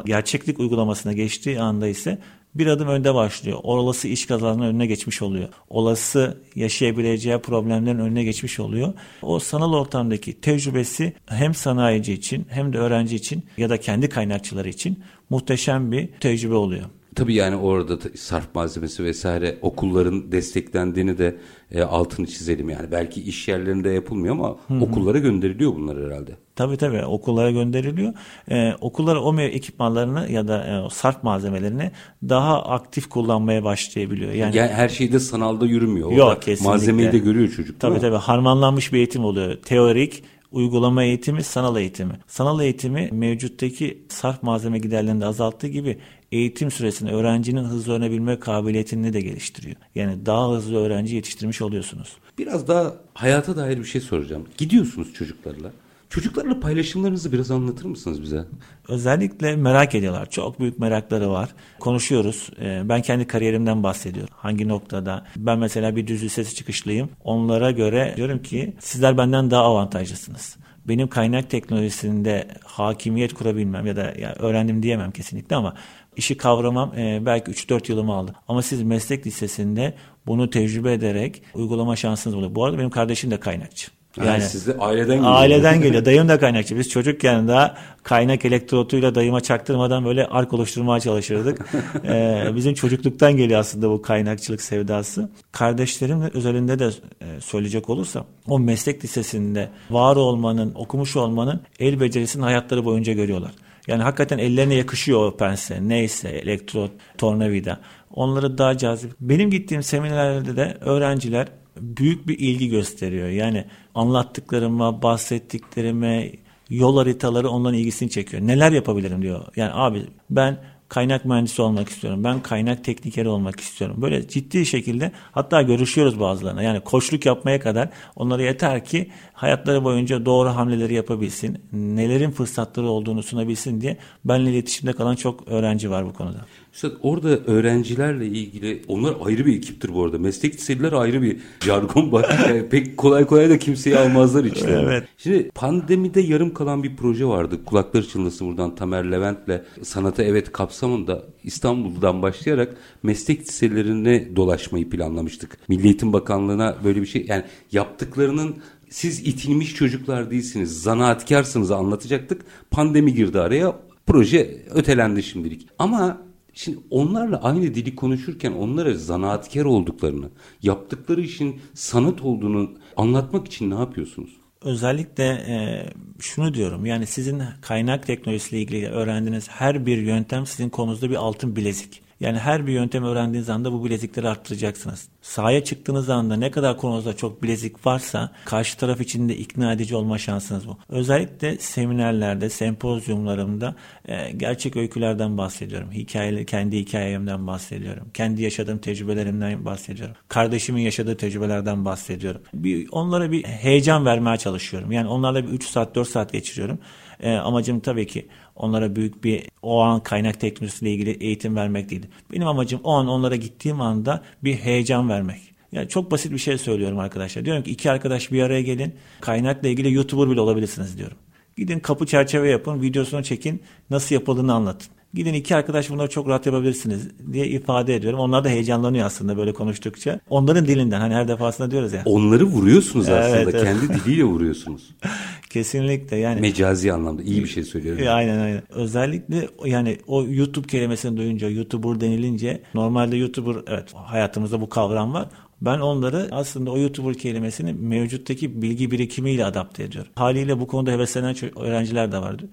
[0.06, 2.18] gerçeklik uygulamasına geçtiği anda ise
[2.54, 3.58] bir adım önde başlıyor.
[3.62, 5.48] Olası iş kazasının önüne geçmiş oluyor.
[5.68, 8.92] Olası yaşayabileceği problemlerin önüne geçmiş oluyor.
[9.22, 14.68] O sanal ortamdaki tecrübesi hem sanayici için hem de öğrenci için ya da kendi kaynakçıları
[14.68, 16.84] için muhteşem bir tecrübe oluyor.
[17.14, 21.36] Tabii yani orada sarf malzemesi vesaire okulların desteklendiğini de
[21.72, 22.92] e, altını çizelim yani.
[22.92, 24.80] Belki iş yerlerinde yapılmıyor ama Hı-hı.
[24.80, 26.30] okullara gönderiliyor bunlar herhalde.
[26.56, 28.12] Tabii tabii okullara gönderiliyor.
[28.50, 31.90] Ee, okullar o ekipmanlarını ya da e, sarf malzemelerini
[32.22, 34.32] daha aktif kullanmaya başlayabiliyor.
[34.32, 36.08] Yani, yani her şeyde sanalda yürümüyor.
[36.08, 36.70] Orada Yok kesinlikle.
[36.70, 37.80] Malzemeyi de görüyor çocuk.
[37.80, 39.56] Tabii tabii harmanlanmış bir eğitim oluyor.
[39.56, 40.22] Teorik
[40.54, 42.14] uygulama eğitimi, sanal eğitimi.
[42.26, 45.98] Sanal eğitimi mevcuttaki sarf malzeme giderlerini de azalttığı gibi
[46.32, 49.76] eğitim süresinde öğrencinin hızlı öğrenebilme kabiliyetini de geliştiriyor.
[49.94, 52.16] Yani daha hızlı öğrenci yetiştirmiş oluyorsunuz.
[52.38, 54.44] Biraz daha hayata dair bir şey soracağım.
[54.58, 55.72] Gidiyorsunuz çocuklarla.
[56.14, 58.44] Çocuklarla paylaşımlarınızı biraz anlatır mısınız bize?
[58.88, 60.30] Özellikle merak ediyorlar.
[60.30, 61.48] Çok büyük merakları var.
[61.80, 62.50] Konuşuyoruz.
[62.60, 64.34] Ee, ben kendi kariyerimden bahsediyorum.
[64.36, 65.26] Hangi noktada?
[65.36, 67.08] Ben mesela bir düz lisesi çıkışlıyım.
[67.24, 70.56] Onlara göre diyorum ki sizler benden daha avantajlısınız
[70.88, 75.74] benim kaynak teknolojisinde hakimiyet kurabilmem ya da ya öğrendim diyemem kesinlikle ama
[76.16, 78.34] işi kavramam e, belki 3-4 yılımı aldı.
[78.48, 79.94] Ama siz meslek lisesinde
[80.26, 82.54] bunu tecrübe ederek uygulama şansınız oluyor.
[82.54, 83.90] Bu arada benim kardeşim de kaynakçı.
[84.16, 85.34] Yani, yani sizde aileden geliyor.
[85.34, 86.04] Aileden geliyor.
[86.04, 86.78] Dayım da kaynakçı.
[86.78, 91.66] Biz çocukken daha kaynak elektrotuyla dayıma çaktırmadan böyle ark oluşturmaya çalışırdık.
[92.04, 95.28] ee, bizim çocukluktan geliyor aslında bu kaynakçılık sevdası.
[95.52, 102.42] Kardeşlerim özelinde de e, söyleyecek olursa o meslek lisesinde var olmanın, okumuş olmanın el becerisini
[102.42, 103.50] hayatları boyunca görüyorlar.
[103.86, 107.80] Yani hakikaten ellerine yakışıyor o pense, neyse, elektrot, tornavida.
[108.10, 109.12] Onları daha cazip.
[109.20, 111.48] Benim gittiğim seminerlerde de öğrenciler
[111.80, 113.28] büyük bir ilgi gösteriyor.
[113.28, 116.32] Yani anlattıklarıma, bahsettiklerime,
[116.70, 118.46] yol haritaları onların ilgisini çekiyor.
[118.46, 119.44] Neler yapabilirim diyor.
[119.56, 120.58] Yani abi ben
[120.88, 122.24] kaynak mühendisi olmak istiyorum.
[122.24, 123.96] Ben kaynak teknikeri olmak istiyorum.
[124.02, 126.62] Böyle ciddi şekilde hatta görüşüyoruz bazılarına.
[126.62, 131.58] Yani koçluk yapmaya kadar onlara yeter ki hayatları boyunca doğru hamleleri yapabilsin.
[131.72, 136.46] Nelerin fırsatları olduğunu sunabilsin diye benimle iletişimde kalan çok öğrenci var bu konuda.
[136.74, 140.18] Üstad orada öğrencilerle ilgili onlar ayrı bir ekiptir bu arada.
[140.18, 142.24] Meslek liseliler ayrı bir jargon var.
[142.48, 144.82] Yani pek kolay kolay da kimseyi almazlar içlerine.
[144.82, 145.04] evet.
[145.18, 147.64] Şimdi pandemide yarım kalan bir proje vardı.
[147.64, 155.58] Kulaklar çınlasın buradan Tamer Levent'le Sanata Evet kapsamında İstanbul'dan başlayarak meslek liselerine dolaşmayı planlamıştık.
[155.68, 158.56] Milli Eğitim Bakanlığı'na böyle bir şey yani yaptıklarının
[158.90, 162.42] siz itilmiş çocuklar değilsiniz, zanaatkarsınız anlatacaktık.
[162.70, 163.76] Pandemi girdi araya.
[164.06, 165.68] Proje ötelendi şimdilik.
[165.78, 166.23] Ama
[166.54, 170.30] Şimdi onlarla aynı dili konuşurken onlara zanaatkar olduklarını,
[170.62, 174.30] yaptıkları işin sanat olduğunu anlatmak için ne yapıyorsunuz?
[174.62, 175.86] Özellikle e,
[176.20, 181.56] şunu diyorum yani sizin kaynak teknolojisiyle ilgili öğrendiğiniz her bir yöntem sizin konunuzda bir altın
[181.56, 182.03] bilezik.
[182.24, 185.08] Yani her bir yöntem öğrendiğiniz anda bu bilezikleri arttıracaksınız.
[185.22, 189.96] Sahaya çıktığınız anda ne kadar konunuzda çok bilezik varsa karşı taraf için de ikna edici
[189.96, 190.78] olma şansınız bu.
[190.88, 195.92] Özellikle seminerlerde, sempozyumlarımda e, gerçek öykülerden bahsediyorum.
[195.92, 198.06] Hikayeleri, kendi hikayemden bahsediyorum.
[198.14, 200.16] Kendi yaşadığım tecrübelerimden bahsediyorum.
[200.28, 202.40] Kardeşimin yaşadığı tecrübelerden bahsediyorum.
[202.54, 204.92] Bir, onlara bir heyecan vermeye çalışıyorum.
[204.92, 206.78] Yani onlarla bir 3 saat 4 saat geçiriyorum.
[207.20, 212.06] E, amacım tabii ki onlara büyük bir o an kaynak teknolojisiyle ilgili eğitim vermek değil.
[212.32, 215.40] Benim amacım o an onlara gittiğim anda bir heyecan vermek.
[215.72, 217.44] Yani çok basit bir şey söylüyorum arkadaşlar.
[217.44, 218.94] Diyorum ki iki arkadaş bir araya gelin.
[219.20, 221.16] Kaynakla ilgili YouTuber bile olabilirsiniz diyorum.
[221.56, 224.88] Gidin kapı çerçeve yapın, videosunu çekin, nasıl yapıldığını anlatın.
[225.14, 228.20] Gidin iki arkadaş bunları çok rahat yapabilirsiniz diye ifade ediyorum.
[228.20, 230.20] Onlar da heyecanlanıyor aslında böyle konuştukça.
[230.30, 232.02] Onların dilinden hani her defasında diyoruz ya.
[232.04, 233.36] Onları vuruyorsunuz aslında.
[233.36, 233.64] Evet, evet.
[233.64, 234.94] Kendi diliyle vuruyorsunuz.
[235.50, 236.40] Kesinlikle yani.
[236.40, 238.02] Mecazi anlamda iyi bir şey söylüyorum.
[238.02, 238.62] E, aynen aynen.
[238.70, 245.28] Özellikle yani o YouTube kelimesini duyunca, YouTuber denilince normalde YouTuber evet hayatımızda bu kavram var.
[245.60, 250.10] Ben onları aslında o YouTuber kelimesini mevcuttaki bilgi birikimiyle adapte ediyorum.
[250.14, 252.48] Haliyle bu konuda heveslenen öğrenciler de vardı.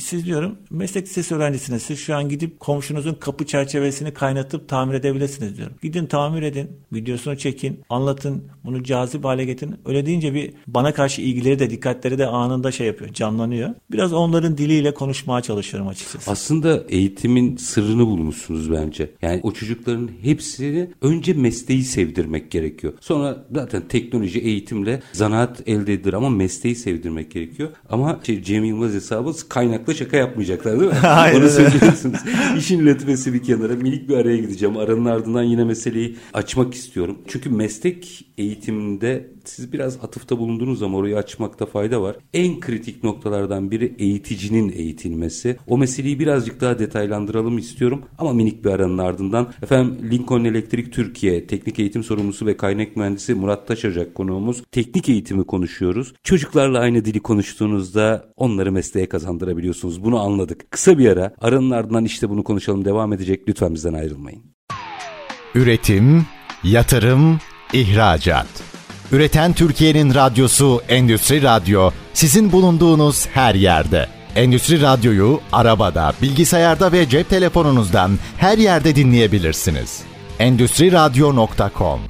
[0.00, 1.82] Siz diyorum meslek lisesi öğrencisiniz.
[1.82, 5.74] Siz şu an gidip komşunuzun kapı çerçevesini kaynatıp tamir edebilirsiniz diyorum.
[5.82, 9.76] Gidin tamir edin, videosunu çekin, anlatın, bunu cazip hale getirin.
[9.84, 13.70] Öyle deyince bir bana karşı ilgileri de dikkatleri de anında şey yapıyor, canlanıyor.
[13.90, 16.30] Biraz onların diliyle konuşmaya çalışıyorum açıkçası.
[16.30, 19.10] Aslında eğitimin sırrını bulmuşsunuz bence.
[19.22, 22.92] Yani o çocukların hepsini önce mesleği sevdirmek gerekiyor.
[23.00, 27.68] Sonra zaten teknoloji eğitimle zanaat elde edilir ama mesleği sevdirmek gerekiyor.
[27.90, 30.98] Ama şey, Cem Yılmaz hesabı kaynakla şaka yapmayacaklar değil mi?
[31.06, 32.20] Aynen Onu söylüyorsunuz.
[32.58, 34.76] İşin lütfesi bir kenara minik bir araya gideceğim.
[34.76, 37.18] Aranın ardından yine meseleyi açmak istiyorum.
[37.28, 42.16] Çünkü meslek eğitiminde siz biraz atıfta bulundunuz ama orayı açmakta fayda var.
[42.34, 45.56] En kritik noktalardan biri eğiticinin eğitilmesi.
[45.66, 49.52] O meseleyi birazcık daha detaylandıralım istiyorum ama minik bir aranın ardından.
[49.62, 54.62] Efendim Lincoln Elektrik Türkiye Teknik Eğitim Sorumlusu ve Kaynak Mühendisi Murat Taşacak konuğumuz.
[54.72, 56.14] Teknik eğitimi konuşuyoruz.
[56.22, 60.04] Çocuklarla aynı dili konuştuğunuzda onları mesleğe kazandırabiliyorsunuz.
[60.04, 60.70] Bunu anladık.
[60.70, 63.48] Kısa bir ara aranın ardından işte bunu konuşalım devam edecek.
[63.48, 64.42] Lütfen bizden ayrılmayın.
[65.54, 66.26] Üretim,
[66.64, 67.38] yatırım,
[67.72, 68.46] ihracat.
[69.12, 74.08] Üreten Türkiye'nin radyosu Endüstri Radyo sizin bulunduğunuz her yerde.
[74.36, 80.02] Endüstri Radyo'yu arabada, bilgisayarda ve cep telefonunuzdan her yerde dinleyebilirsiniz.
[80.38, 82.00] Endüstri Radyo.com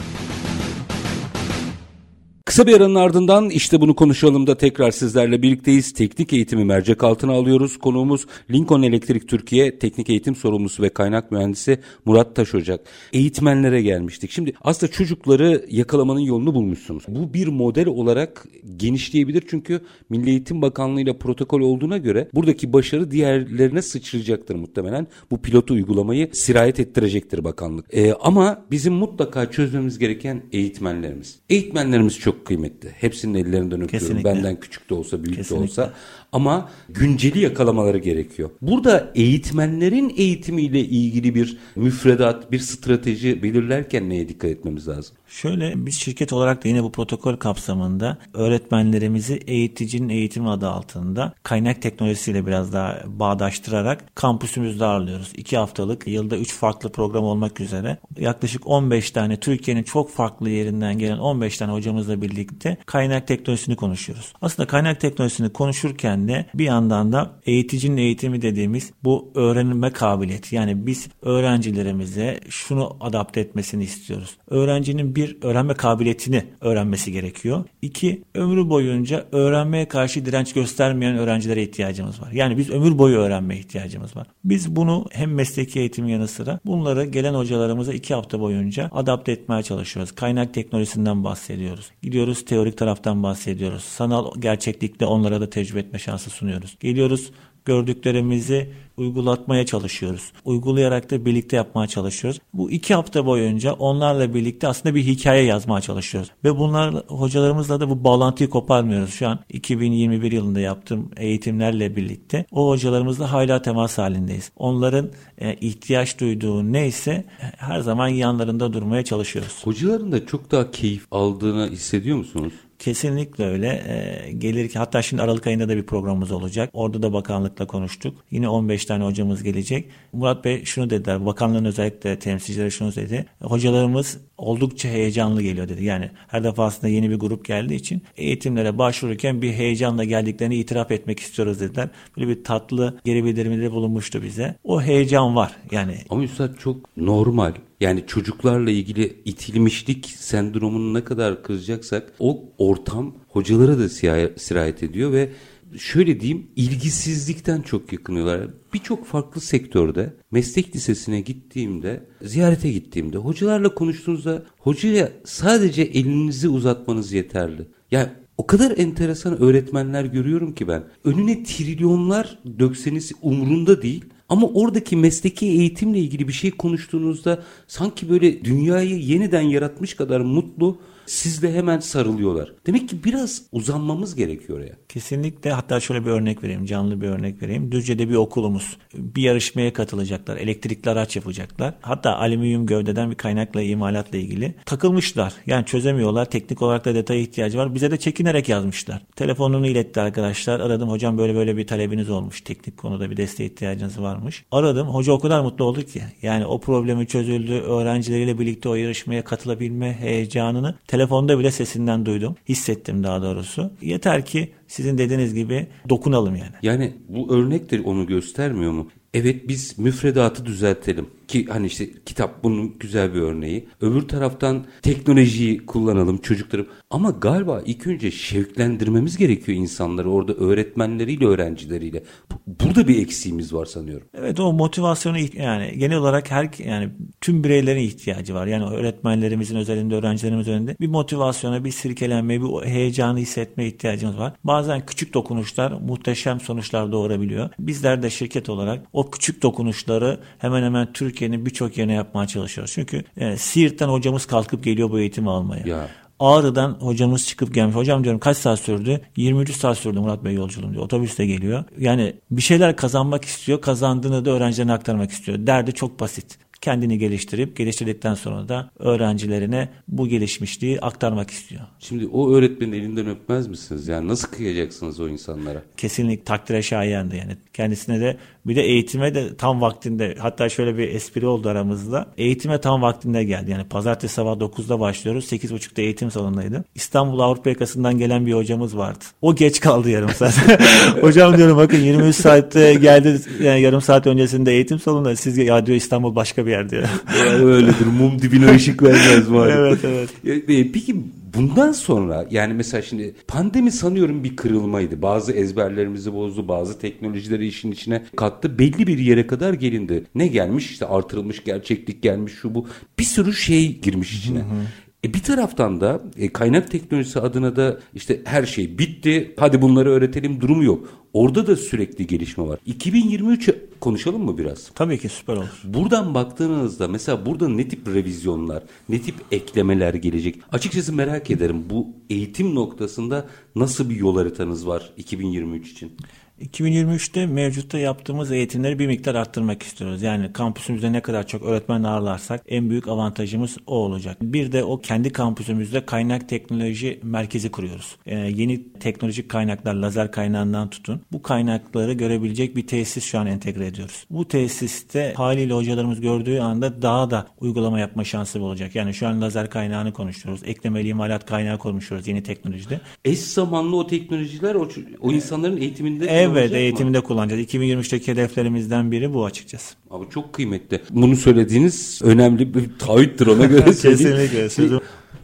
[2.44, 5.92] Kısa bir aranın ardından işte bunu konuşalım da tekrar sizlerle birlikteyiz.
[5.92, 7.78] Teknik eğitimi mercek altına alıyoruz.
[7.78, 12.80] Konuğumuz Lincoln Elektrik Türkiye Teknik Eğitim Sorumlusu ve Kaynak Mühendisi Murat Taşocak.
[13.12, 14.30] Eğitmenlere gelmiştik.
[14.30, 17.04] Şimdi aslında çocukları yakalamanın yolunu bulmuşsunuz.
[17.09, 19.80] Bu bir model olarak genişleyebilir çünkü
[20.11, 25.07] Milli Eğitim Bakanlığı ile protokol olduğuna göre buradaki başarı diğerlerine sıçrayacaktır muhtemelen.
[25.30, 27.87] Bu pilot uygulamayı sirayet ettirecektir bakanlık.
[27.94, 31.38] Ee, ama bizim mutlaka çözmemiz gereken eğitmenlerimiz.
[31.50, 32.90] Eğitmenlerimiz çok kıymetli.
[32.90, 33.88] Hepsinin ellerinden öpüyorum.
[33.88, 34.25] Kesinlikle.
[34.25, 35.66] Benden küçük de olsa büyük Kesinlikle.
[35.66, 35.92] de olsa.
[36.35, 38.51] Ama günceli yakalamaları gerekiyor.
[38.62, 45.16] Burada eğitmenlerin eğitimiyle ilgili bir müfredat, bir strateji belirlerken neye dikkat etmemiz lazım?
[45.29, 51.83] Şöyle biz şirket olarak da yine bu protokol kapsamında öğretmenlerimizi eğiticinin eğitimi adı altında kaynak
[51.83, 55.33] teknolojisiyle biraz daha bağdaştırarak kampüsümüzde ağırlıyoruz.
[55.37, 60.99] İki haftalık yılda üç farklı program olmak üzere yaklaşık 15 tane Türkiye'nin çok farklı yerinden
[60.99, 64.33] gelen 15 tane hocamızla birlikte kaynak teknolojisini konuşuyoruz.
[64.42, 70.57] Aslında kaynak teknolojisini konuşurken de bir yandan da eğiticinin eğitimi dediğimiz bu öğrenme kabiliyeti.
[70.57, 74.37] Yani biz öğrencilerimize şunu adapte etmesini istiyoruz.
[74.51, 77.65] Öğrencinin bir öğrenme kabiliyetini öğrenmesi gerekiyor.
[77.83, 82.33] İki, ömrü boyunca öğrenmeye karşı direnç göstermeyen öğrencilere ihtiyacımız var.
[82.33, 84.27] Yani biz ömür boyu öğrenmeye ihtiyacımız var.
[84.45, 89.63] Biz bunu hem mesleki eğitim yanı sıra bunları gelen hocalarımıza iki hafta boyunca adapte etmeye
[89.63, 90.13] çalışıyoruz.
[90.13, 91.91] Kaynak teknolojisinden bahsediyoruz.
[92.03, 93.85] Gidiyoruz teorik taraftan bahsediyoruz.
[93.85, 96.77] Sanal gerçeklikte onlara da tecrübe etme şansı sunuyoruz.
[96.81, 97.31] Geliyoruz
[97.64, 100.33] gördüklerimizi uygulatmaya çalışıyoruz.
[100.44, 102.40] Uygulayarak da birlikte yapmaya çalışıyoruz.
[102.55, 106.31] Bu iki hafta boyunca onlarla birlikte aslında bir hikaye yazmaya çalışıyoruz.
[106.44, 109.14] Ve bunlar hocalarımızla da bu bağlantıyı koparmıyoruz.
[109.14, 114.50] Şu an 2021 yılında yaptığım eğitimlerle birlikte o hocalarımızla hala temas halindeyiz.
[114.57, 117.24] Onların e, ihtiyaç duyduğu neyse
[117.57, 119.61] her zaman yanlarında durmaya çalışıyoruz.
[119.64, 122.53] Hocaların da çok daha keyif aldığını hissediyor musunuz?
[122.85, 123.68] Kesinlikle öyle.
[123.68, 126.70] E, gelir ki hatta şimdi Aralık ayında da bir programımız olacak.
[126.73, 128.25] Orada da bakanlıkla konuştuk.
[128.31, 129.90] Yine 15 tane hocamız gelecek.
[130.12, 131.27] Murat Bey şunu dediler.
[131.27, 133.27] Bakanlığın özellikle temsilcileri şunu dedi.
[133.42, 135.85] Hocalarımız oldukça heyecanlı geliyor dedi.
[135.85, 141.20] Yani her defasında yeni bir grup geldiği için eğitimlere başvururken bir heyecanla geldiklerini itiraf etmek
[141.20, 141.88] istiyoruz dediler.
[142.16, 144.55] Böyle bir tatlı geri bildirimleri bulunmuştu bize.
[144.64, 145.53] O heyecan var.
[145.70, 147.53] Yani Ama Üstad çok normal.
[147.85, 153.88] Yani çocuklarla ilgili itilmişlik sendromunu ne kadar kızacaksak o ortam hocalara da
[154.37, 155.31] sirayet ediyor ve
[155.79, 158.51] şöyle diyeyim ilgisizlikten çok yakınıyorlar.
[158.75, 167.68] Birçok farklı sektörde meslek lisesine gittiğimde, ziyarete gittiğimde hocalarla konuştuğunuzda hocaya sadece elinizi uzatmanız yeterli.
[167.90, 170.85] Yani o kadar enteresan öğretmenler görüyorum ki ben.
[171.05, 174.05] Önüne trilyonlar dökseniz umrunda değil.
[174.35, 180.79] Ama oradaki mesleki eğitimle ilgili bir şey konuştuğunuzda sanki böyle dünyayı yeniden yaratmış kadar mutlu
[181.07, 182.53] sizle hemen sarılıyorlar.
[182.67, 184.75] Demek ki biraz uzanmamız gerekiyor ya.
[184.88, 187.73] Kesinlikle hatta şöyle bir örnek vereyim canlı bir örnek vereyim.
[187.73, 190.37] Düzce'de bir okulumuz bir yarışmaya katılacaklar.
[190.37, 191.75] Elektrikli araç yapacaklar.
[191.81, 195.33] Hatta alüminyum gövdeden bir kaynakla imalatla ilgili takılmışlar.
[195.47, 196.25] Yani çözemiyorlar.
[196.25, 197.75] Teknik olarak da detaya ihtiyacı var.
[197.75, 199.03] Bize de çekinerek yazmışlar.
[199.17, 200.61] Telefonunu iletti arkadaşlar.
[200.61, 202.40] Aradım hocam böyle böyle bir talebiniz olmuş.
[202.40, 204.45] Teknik konuda bir desteğe ihtiyacınız varmış.
[204.53, 204.88] Aradım.
[204.88, 206.03] Hoca o kadar mutlu oldu ki.
[206.23, 207.53] Yani o problemi çözüldü.
[207.53, 212.37] Öğrencileriyle birlikte o yarışmaya katılabilme heyecanını telefonda bile sesinden duydum.
[212.48, 213.70] Hissettim daha doğrusu.
[213.83, 216.52] Yeter ki sizin dediğiniz gibi dokunalım yani.
[216.62, 218.88] Yani bu örnektir onu göstermiyor mu?
[219.14, 221.07] Evet biz müfredatı düzeltelim.
[221.29, 223.69] Ki hani işte kitap bunun güzel bir örneği.
[223.81, 226.67] Öbür taraftan teknolojiyi kullanalım çocuklarım.
[226.91, 232.03] Ama galiba ilk önce şevklendirmemiz gerekiyor insanları orada öğretmenleriyle öğrencileriyle.
[232.47, 234.07] Burada bir eksiğimiz var sanıyorum.
[234.15, 236.89] Evet o motivasyonu yani genel olarak her yani
[237.21, 238.47] tüm bireylerin ihtiyacı var.
[238.47, 244.33] Yani öğretmenlerimizin özelinde öğrencilerimizin önünde bir motivasyona, bir sirkelenme, bir heyecanı hissetme ihtiyacımız var.
[244.45, 247.51] Bazen küçük dokunuşlar muhteşem sonuçlar doğurabiliyor.
[247.59, 252.72] Bizler de şirket olarak o küçük dokunuşları hemen hemen Türk Türkiye'nin birçok yerine yapmaya çalışıyoruz.
[252.72, 255.62] Çünkü yani Siirt'ten hocamız kalkıp geliyor bu eğitimi almaya.
[255.66, 255.88] Ya.
[256.20, 257.77] Ağrı'dan hocamız çıkıp gelmiş.
[257.77, 259.00] Hocam diyorum kaç saat sürdü?
[259.16, 260.85] 23 saat sürdü Murat Bey yolculuğum diyor.
[260.85, 261.64] Otobüste geliyor.
[261.79, 263.61] Yani bir şeyler kazanmak istiyor.
[263.61, 265.46] Kazandığını da öğrencilerine aktarmak istiyor.
[265.46, 271.62] Derdi çok basit kendini geliştirip geliştirdikten sonra da öğrencilerine bu gelişmişliği aktarmak istiyor.
[271.79, 273.88] Şimdi o öğretmenin elinden öpmez misiniz?
[273.88, 275.62] Yani nasıl kıyacaksınız o insanlara?
[275.77, 277.37] Kesinlikle takdire şayandı yani.
[277.53, 282.07] Kendisine de bir de eğitime de tam vaktinde hatta şöyle bir espri oldu aramızda.
[282.16, 283.50] Eğitime tam vaktinde geldi.
[283.50, 285.33] Yani pazartesi sabah 9'da başlıyoruz.
[285.33, 286.64] 8.30'da eğitim salonundaydı.
[286.74, 289.05] İstanbul Avrupa yakasından gelen bir hocamız vardı.
[289.22, 290.35] O geç kaldı yarım saat.
[291.00, 295.77] Hocam diyorum bakın 23 saatte geldi yani yarım saat öncesinde eğitim salonunda siz ya diyor
[295.77, 296.88] İstanbul başka bir yer diyor.
[297.43, 297.87] Öyledir.
[297.99, 299.49] Mum dibine ışık vermez var.
[299.59, 300.11] evet evet.
[300.49, 300.97] E, peki
[301.35, 305.03] bundan sonra yani mesela şimdi pandemi sanıyorum bir kırılmaydı.
[305.03, 308.59] Bazı ezberlerimizi bozdu, bazı teknolojileri işin içine kattı.
[308.59, 310.05] Belli bir yere kadar gelindi.
[310.14, 310.71] Ne gelmiş?
[310.71, 312.69] İşte artırılmış gerçeklik gelmiş şu bu.
[312.99, 314.38] Bir sürü şey girmiş içine.
[314.38, 314.64] Hı hı.
[315.05, 319.35] E bir taraftan da e, kaynak teknolojisi adına da işte her şey bitti.
[319.38, 320.88] Hadi bunları öğretelim durumu yok.
[321.12, 322.59] Orada da sürekli gelişme var.
[322.67, 324.71] 2023'ü konuşalım mı biraz?
[324.75, 325.62] Tabii ki süper olur.
[325.64, 330.37] Buradan baktığınızda mesela burada ne tip revizyonlar, ne tip eklemeler gelecek?
[330.53, 335.93] Açıkçası merak ederim bu eğitim noktasında nasıl bir yol haritanız var 2023 için?
[336.40, 340.03] 2023'te mevcutta yaptığımız eğitimleri bir miktar arttırmak istiyoruz.
[340.03, 344.16] Yani kampüsümüzde ne kadar çok öğretmen ağırlarsak en büyük avantajımız o olacak.
[344.23, 347.97] Bir de o kendi kampüsümüzde kaynak teknoloji merkezi kuruyoruz.
[348.07, 351.01] Ee, yeni teknolojik kaynaklar, lazer kaynağından tutun.
[351.12, 354.07] Bu kaynakları görebilecek bir tesis şu an entegre ediyoruz.
[354.11, 358.74] Bu tesiste haliyle hocalarımız gördüğü anda daha da uygulama yapma şansı olacak.
[358.74, 360.43] Yani şu an lazer kaynağını konuşuyoruz.
[360.45, 362.80] Eklemeli imalat kaynağı konuşuyoruz yeni teknolojide.
[363.05, 364.68] Eş zamanlı o teknolojiler o,
[365.01, 366.24] o insanların eğitiminde Evet
[366.57, 367.05] eğitimde mı?
[367.05, 367.43] kullanacağız.
[367.43, 369.75] 2023'teki hedeflerimizden biri bu açıkçası.
[369.91, 370.81] Abi çok kıymetli.
[370.91, 374.16] Bunu söylediğiniz önemli bir taahhüttür ona göre söyleyeyim.
[374.16, 374.51] Kesinlikle.
[374.51, 374.81] Sözüm.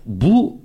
[0.07, 0.57] Bu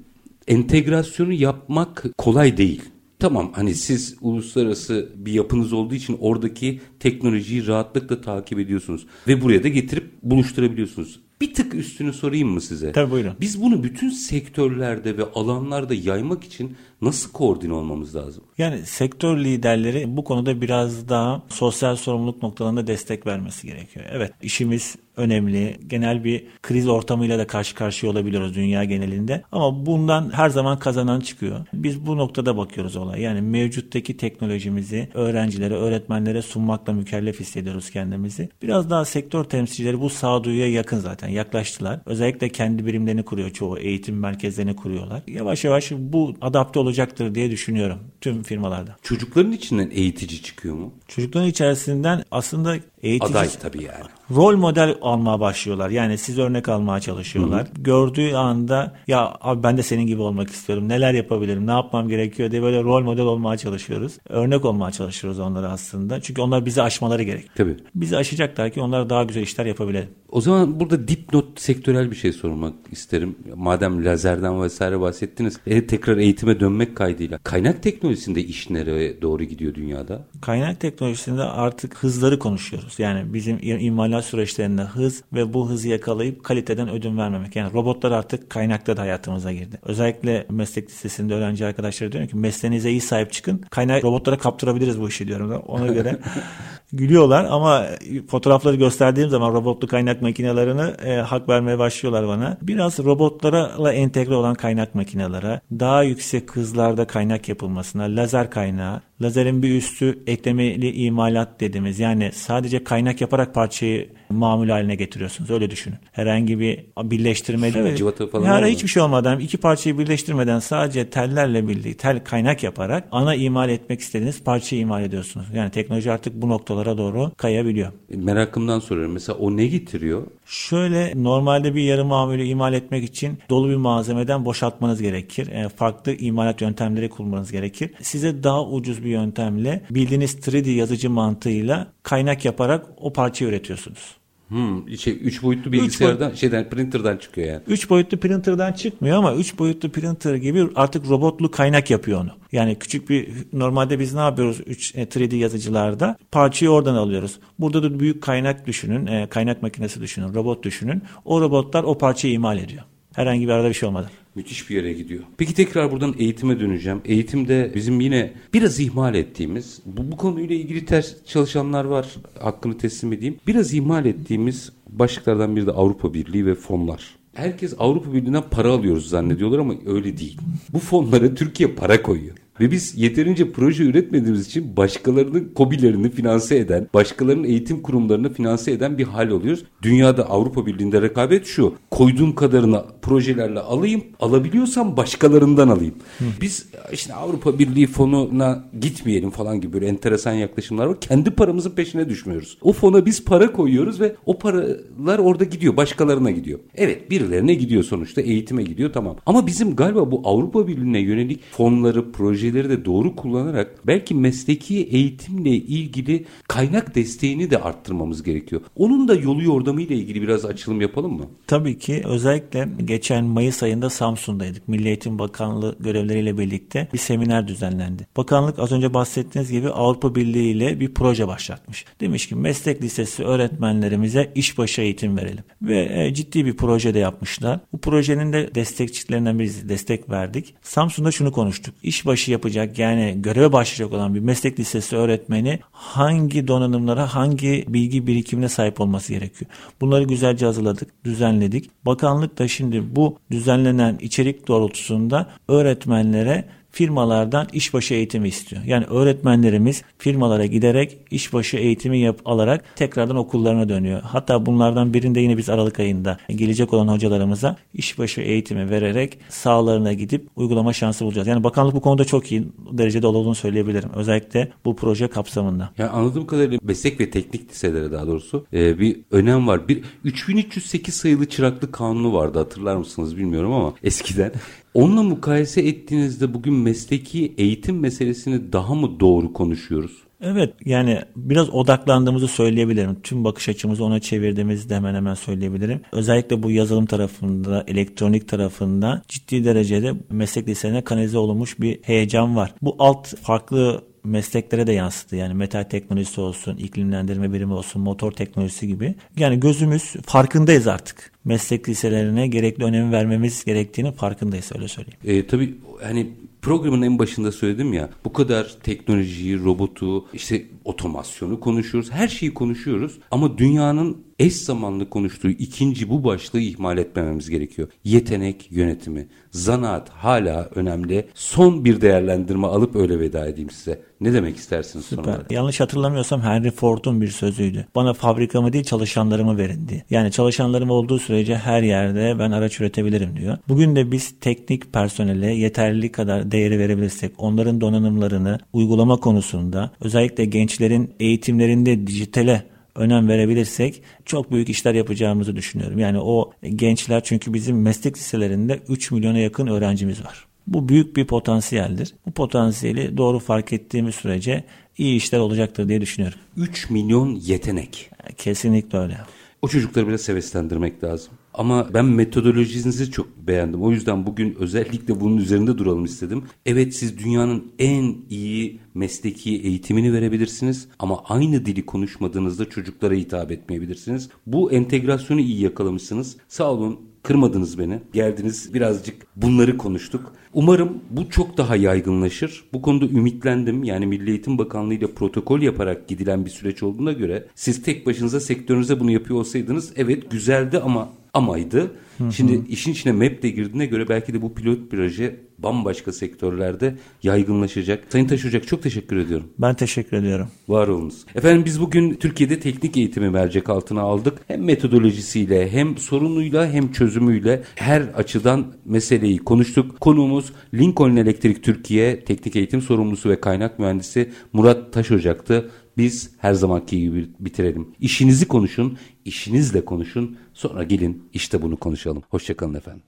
[0.47, 2.81] entegrasyonu yapmak kolay değil.
[3.19, 9.63] Tamam hani siz uluslararası bir yapınız olduğu için oradaki teknolojiyi rahatlıkla takip ediyorsunuz ve buraya
[9.63, 11.19] da getirip buluşturabiliyorsunuz.
[11.41, 12.91] Bir tık üstünü sorayım mı size?
[12.91, 13.33] Tabii buyurun.
[13.41, 18.43] Biz bunu bütün sektörlerde ve alanlarda yaymak için nasıl koordine olmamız lazım?
[18.57, 24.05] Yani sektör liderleri bu konuda biraz daha sosyal sorumluluk noktalarında destek vermesi gerekiyor.
[24.11, 25.77] Evet işimiz önemli.
[25.87, 29.43] Genel bir kriz ortamıyla da karşı karşıya olabiliyoruz dünya genelinde.
[29.51, 31.65] Ama bundan her zaman kazanan çıkıyor.
[31.73, 33.21] Biz bu noktada bakıyoruz olay.
[33.21, 38.49] Yani mevcuttaki teknolojimizi öğrencilere, öğretmenlere sunmakla mükellef hissediyoruz kendimizi.
[38.61, 41.99] Biraz daha sektör temsilcileri bu sağduyuya yakın zaten yaklaştılar.
[42.05, 43.77] Özellikle kendi birimlerini kuruyor çoğu.
[43.77, 45.23] Eğitim merkezlerini kuruyorlar.
[45.27, 48.95] Yavaş yavaş bu adapte olacaktır diye düşünüyorum tüm firmalarda.
[49.03, 50.93] Çocukların içinden eğitici çıkıyor mu?
[51.07, 53.31] Çocukların içerisinden aslında eğitici...
[53.31, 54.05] Aday tabii yani.
[54.31, 55.89] Rol model almaya başlıyorlar.
[55.89, 57.61] Yani siz örnek almaya çalışıyorlar.
[57.61, 57.83] Hı-hı.
[57.83, 60.89] Gördüğü anda ya abi ben de senin gibi olmak istiyorum.
[60.89, 61.67] Neler yapabilirim?
[61.67, 64.13] Ne yapmam gerekiyor diye böyle rol model olmaya çalışıyoruz.
[64.29, 66.21] Örnek olmaya çalışıyoruz onlara aslında.
[66.21, 67.55] Çünkü onlar bizi aşmaları gerek.
[67.55, 67.77] Tabii.
[67.95, 70.09] Bizi aşacaklar ki onlar daha güzel işler yapabilelim.
[70.29, 73.35] O zaman burada dipnot sektörel bir şey sormak isterim.
[73.55, 75.59] Madem lazerden vesaire bahsettiniz.
[75.67, 77.37] E, tekrar eğitime dönmek kaydıyla.
[77.37, 80.25] Kaynak teknolojisinde iş nereye doğru gidiyor dünyada?
[80.41, 82.99] Kaynak teknolojisinde artık hızları konuşuyoruz.
[82.99, 87.55] Yani bizim imalat süreçlerinde hız ve bu hızı yakalayıp kaliteden ödün vermemek.
[87.55, 89.79] Yani robotlar artık kaynakta da hayatımıza girdi.
[89.83, 93.57] Özellikle meslek lisesinde öğrenci arkadaşlar diyor ki mesleğinize iyi sahip çıkın.
[93.69, 95.63] Kaynak robotlara kaptırabiliriz bu işi diyorum.
[95.67, 96.19] Ona göre
[96.93, 97.85] gülüyorlar ama
[98.27, 102.57] fotoğrafları gösterdiğim zaman robotlu kaynak makinelerini e, hak vermeye başlıyorlar bana.
[102.61, 109.75] Biraz robotlarla entegre olan kaynak makinelere, daha yüksek hızlarda kaynak yapılmasına, lazer kaynağı, lazerin bir
[109.75, 115.49] üstü eklemeli imalat dediğimiz yani sadece kaynak yaparak parçayı mamul haline getiriyorsunuz.
[115.49, 115.97] Öyle düşünün.
[116.11, 117.95] Herhangi bir birleştirme değil.
[117.95, 123.07] Cıvata falan yani hiçbir şey olmadan iki parçayı birleştirmeden sadece tellerle birlikte tel kaynak yaparak
[123.11, 125.45] ana imal etmek istediğiniz parçayı imal ediyorsunuz.
[125.53, 127.91] Yani teknoloji artık bu noktalara doğru kayabiliyor.
[128.11, 129.13] E, merakımdan soruyorum.
[129.13, 130.23] Mesela o ne getiriyor?
[130.45, 135.47] Şöyle normalde bir yarı mamülü imal etmek için dolu bir malzemeden boşaltmanız gerekir.
[135.47, 137.91] E, farklı imalat yöntemleri kullanmanız gerekir.
[138.01, 144.15] Size daha ucuz bir yöntemle bildiğiniz 3D yazıcı mantığıyla kaynak yaparak o parçayı üretiyorsunuz.
[144.47, 147.61] Hmm, şey, üç boyutlu bilgisayardan üç şeyden printer'dan çıkıyor yani.
[147.67, 152.29] Üç boyutlu printer'dan çıkmıyor ama üç boyutlu printer gibi artık robotlu kaynak yapıyor onu.
[152.51, 156.17] Yani küçük bir normalde biz ne yapıyoruz 3 3D e, yazıcılarda?
[156.31, 157.39] Parçayı oradan alıyoruz.
[157.59, 161.01] Burada da büyük kaynak düşünün, e, kaynak makinesi düşünün, robot düşünün.
[161.25, 162.83] O robotlar o parçayı imal ediyor.
[163.15, 164.09] Herhangi bir arada bir şey olmadı.
[164.35, 165.23] Müthiş bir yere gidiyor.
[165.37, 167.01] Peki tekrar buradan eğitime döneceğim.
[167.05, 173.13] Eğitimde bizim yine biraz ihmal ettiğimiz, bu, bu konuyla ilgili ters çalışanlar var, hakkını teslim
[173.13, 173.37] edeyim.
[173.47, 177.15] Biraz ihmal ettiğimiz başlıklardan biri de Avrupa Birliği ve fonlar.
[177.33, 180.37] Herkes Avrupa Birliği'nden para alıyoruz zannediyorlar ama öyle değil.
[180.73, 182.35] Bu fonlara Türkiye para koyuyor.
[182.59, 188.97] Ve biz yeterince proje üretmediğimiz için başkalarının kobilerini finanse eden, başkalarının eğitim kurumlarını finanse eden
[188.97, 189.63] bir hal oluyoruz.
[189.81, 191.73] Dünyada Avrupa Birliği'nde rekabet şu.
[191.91, 195.95] Koyduğum kadarını projelerle alayım, alabiliyorsam başkalarından alayım.
[196.17, 196.25] Hı.
[196.41, 200.99] Biz işte Avrupa Birliği fonuna gitmeyelim falan gibi böyle enteresan yaklaşımlar var.
[201.01, 202.57] Kendi paramızın peşine düşmüyoruz.
[202.61, 206.59] O fona biz para koyuyoruz ve o paralar orada gidiyor, başkalarına gidiyor.
[206.75, 209.17] Evet, birilerine gidiyor sonuçta, eğitime gidiyor tamam.
[209.25, 214.83] Ama bizim galiba bu Avrupa Birliği'ne yönelik fonları, proje projeleri de doğru kullanarak belki mesleki
[214.83, 218.61] eğitimle ilgili kaynak desteğini de arttırmamız gerekiyor.
[218.75, 221.25] Onun da yolu yordamı ile ilgili biraz açılım yapalım mı?
[221.47, 224.67] Tabii ki özellikle geçen Mayıs ayında Samsun'daydık.
[224.67, 228.07] Milli Eğitim Bakanlığı görevleriyle birlikte bir seminer düzenlendi.
[228.17, 231.85] Bakanlık az önce bahsettiğiniz gibi Avrupa Birliği ile bir proje başlatmış.
[231.99, 235.43] Demiş ki meslek lisesi öğretmenlerimize işbaşı eğitim verelim.
[235.61, 237.59] Ve e, ciddi bir proje de yapmışlar.
[237.73, 240.55] Bu projenin de destekçilerinden birisi destek verdik.
[240.61, 241.75] Samsun'da şunu konuştuk.
[241.83, 248.49] İşbaşı yapacak yani göreve başlayacak olan bir meslek lisesi öğretmeni hangi donanımlara hangi bilgi birikimine
[248.49, 249.51] sahip olması gerekiyor.
[249.81, 251.69] Bunları güzelce hazırladık, düzenledik.
[251.85, 256.45] Bakanlık da şimdi bu düzenlenen içerik doğrultusunda öğretmenlere
[256.75, 258.61] firmalardan işbaşı eğitimi istiyor.
[258.65, 264.01] Yani öğretmenlerimiz firmalara giderek işbaşı eğitimi yap alarak tekrardan okullarına dönüyor.
[264.01, 270.27] Hatta bunlardan birinde yine biz Aralık ayında gelecek olan hocalarımıza işbaşı eğitimi vererek sahalarına gidip
[270.35, 271.27] uygulama şansı bulacağız.
[271.27, 273.89] Yani bakanlık bu konuda çok iyi derecede olduğunu söyleyebilirim.
[273.95, 275.69] Özellikle bu proje kapsamında.
[275.77, 279.67] Yani anladığım kadarıyla meslek ve teknik liselere daha doğrusu e, bir önem var.
[279.67, 284.31] Bir 3308 sayılı çıraklık kanunu vardı hatırlar mısınız bilmiyorum ama eskiden.
[284.75, 289.91] Onunla mukayese ettiğinizde bugün mesleki eğitim meselesini daha mı doğru konuşuyoruz?
[290.21, 292.97] Evet yani biraz odaklandığımızı söyleyebilirim.
[293.03, 295.81] Tüm bakış açımızı ona çevirdiğimizi hemen hemen söyleyebilirim.
[295.91, 302.53] Özellikle bu yazılım tarafında, elektronik tarafında ciddi derecede meslek liselerine kanalize olunmuş bir heyecan var.
[302.61, 305.15] Bu alt farklı mesleklere de yansıdı.
[305.15, 308.95] Yani metal teknolojisi olsun, iklimlendirme birimi olsun, motor teknolojisi gibi.
[309.17, 311.14] Yani gözümüz farkındayız artık.
[311.25, 314.99] Meslek liselerine gerekli önemi vermemiz gerektiğini farkındayız öyle söyleyeyim.
[315.05, 316.11] E, tabii hani
[316.41, 321.91] programın en başında söyledim ya bu kadar teknolojiyi, robotu, işte otomasyonu konuşuyoruz.
[321.91, 327.67] Her şeyi konuşuyoruz ama dünyanın eş zamanlı konuştuğu ikinci bu başlığı ihmal etmememiz gerekiyor.
[327.83, 329.07] Yetenek yönetimi.
[329.31, 331.07] Zanaat hala önemli.
[331.13, 333.81] Son bir değerlendirme alıp öyle veda edeyim size.
[334.01, 335.03] Ne demek istersiniz Süper.
[335.03, 335.25] sonra?
[335.29, 337.67] Yanlış hatırlamıyorsam Henry Ford'un bir sözüydü.
[337.75, 339.83] Bana fabrikamı değil çalışanlarımı verin diye.
[339.89, 343.37] Yani çalışanlarım olduğu sürece her yerde ben araç üretebilirim diyor.
[343.47, 350.93] Bugün de biz teknik personele yeterli kadar değeri verebilirsek onların donanımlarını uygulama konusunda özellikle gençlerin
[350.99, 355.79] eğitimlerinde dijitale önem verebilirsek çok büyük işler yapacağımızı düşünüyorum.
[355.79, 360.25] Yani o gençler çünkü bizim meslek liselerinde 3 milyona yakın öğrencimiz var.
[360.47, 361.93] Bu büyük bir potansiyeldir.
[362.05, 364.43] Bu potansiyeli doğru fark ettiğimiz sürece
[364.77, 366.19] iyi işler olacaktır diye düşünüyorum.
[366.37, 367.89] 3 milyon yetenek.
[368.17, 368.97] Kesinlikle öyle.
[369.41, 371.13] O çocukları biraz heveslendirmek lazım.
[371.37, 373.63] Ama ben metodolojinizi çok beğendim.
[373.63, 376.23] O yüzden bugün özellikle bunun üzerinde duralım istedim.
[376.45, 384.09] Evet siz dünyanın en iyi mesleki eğitimini verebilirsiniz ama aynı dili konuşmadığınızda çocuklara hitap etmeyebilirsiniz.
[384.25, 386.17] Bu entegrasyonu iyi yakalamışsınız.
[386.27, 387.79] Sağ olun kırmadınız beni.
[387.93, 390.13] Geldiniz birazcık bunları konuştuk.
[390.33, 392.43] Umarım bu çok daha yaygınlaşır.
[392.53, 393.63] Bu konuda ümitlendim.
[393.63, 398.19] Yani Milli Eğitim Bakanlığı ile protokol yaparak gidilen bir süreç olduğuna göre siz tek başınıza
[398.19, 401.71] sektörünüze bunu yapıyor olsaydınız evet güzeldi ama amaydı.
[402.11, 407.83] Şimdi işin içine MEP de girdiğine göre belki de bu pilot proje bambaşka sektörlerde yaygınlaşacak.
[407.89, 409.27] Sayın Taş Ocak çok teşekkür ediyorum.
[409.39, 410.27] Ben teşekkür ediyorum.
[410.47, 411.05] Var olunuz.
[411.15, 414.17] Efendim biz bugün Türkiye'de teknik eğitimi mercek altına aldık.
[414.27, 419.79] Hem metodolojisiyle hem sorunuyla hem çözümüyle her açıdan meseleyi konuştuk.
[419.79, 425.51] Konuğumuz Lincoln Elektrik Türkiye Teknik Eğitim Sorumlusu ve Kaynak Mühendisi Murat Taş Ocak'tı.
[425.77, 427.67] Biz her zamanki gibi bitirelim.
[427.79, 430.17] İşinizi konuşun, işinizle konuşun.
[430.33, 432.03] Sonra gelin işte bunu konuşalım.
[432.09, 432.83] Hoşçakalın efendim.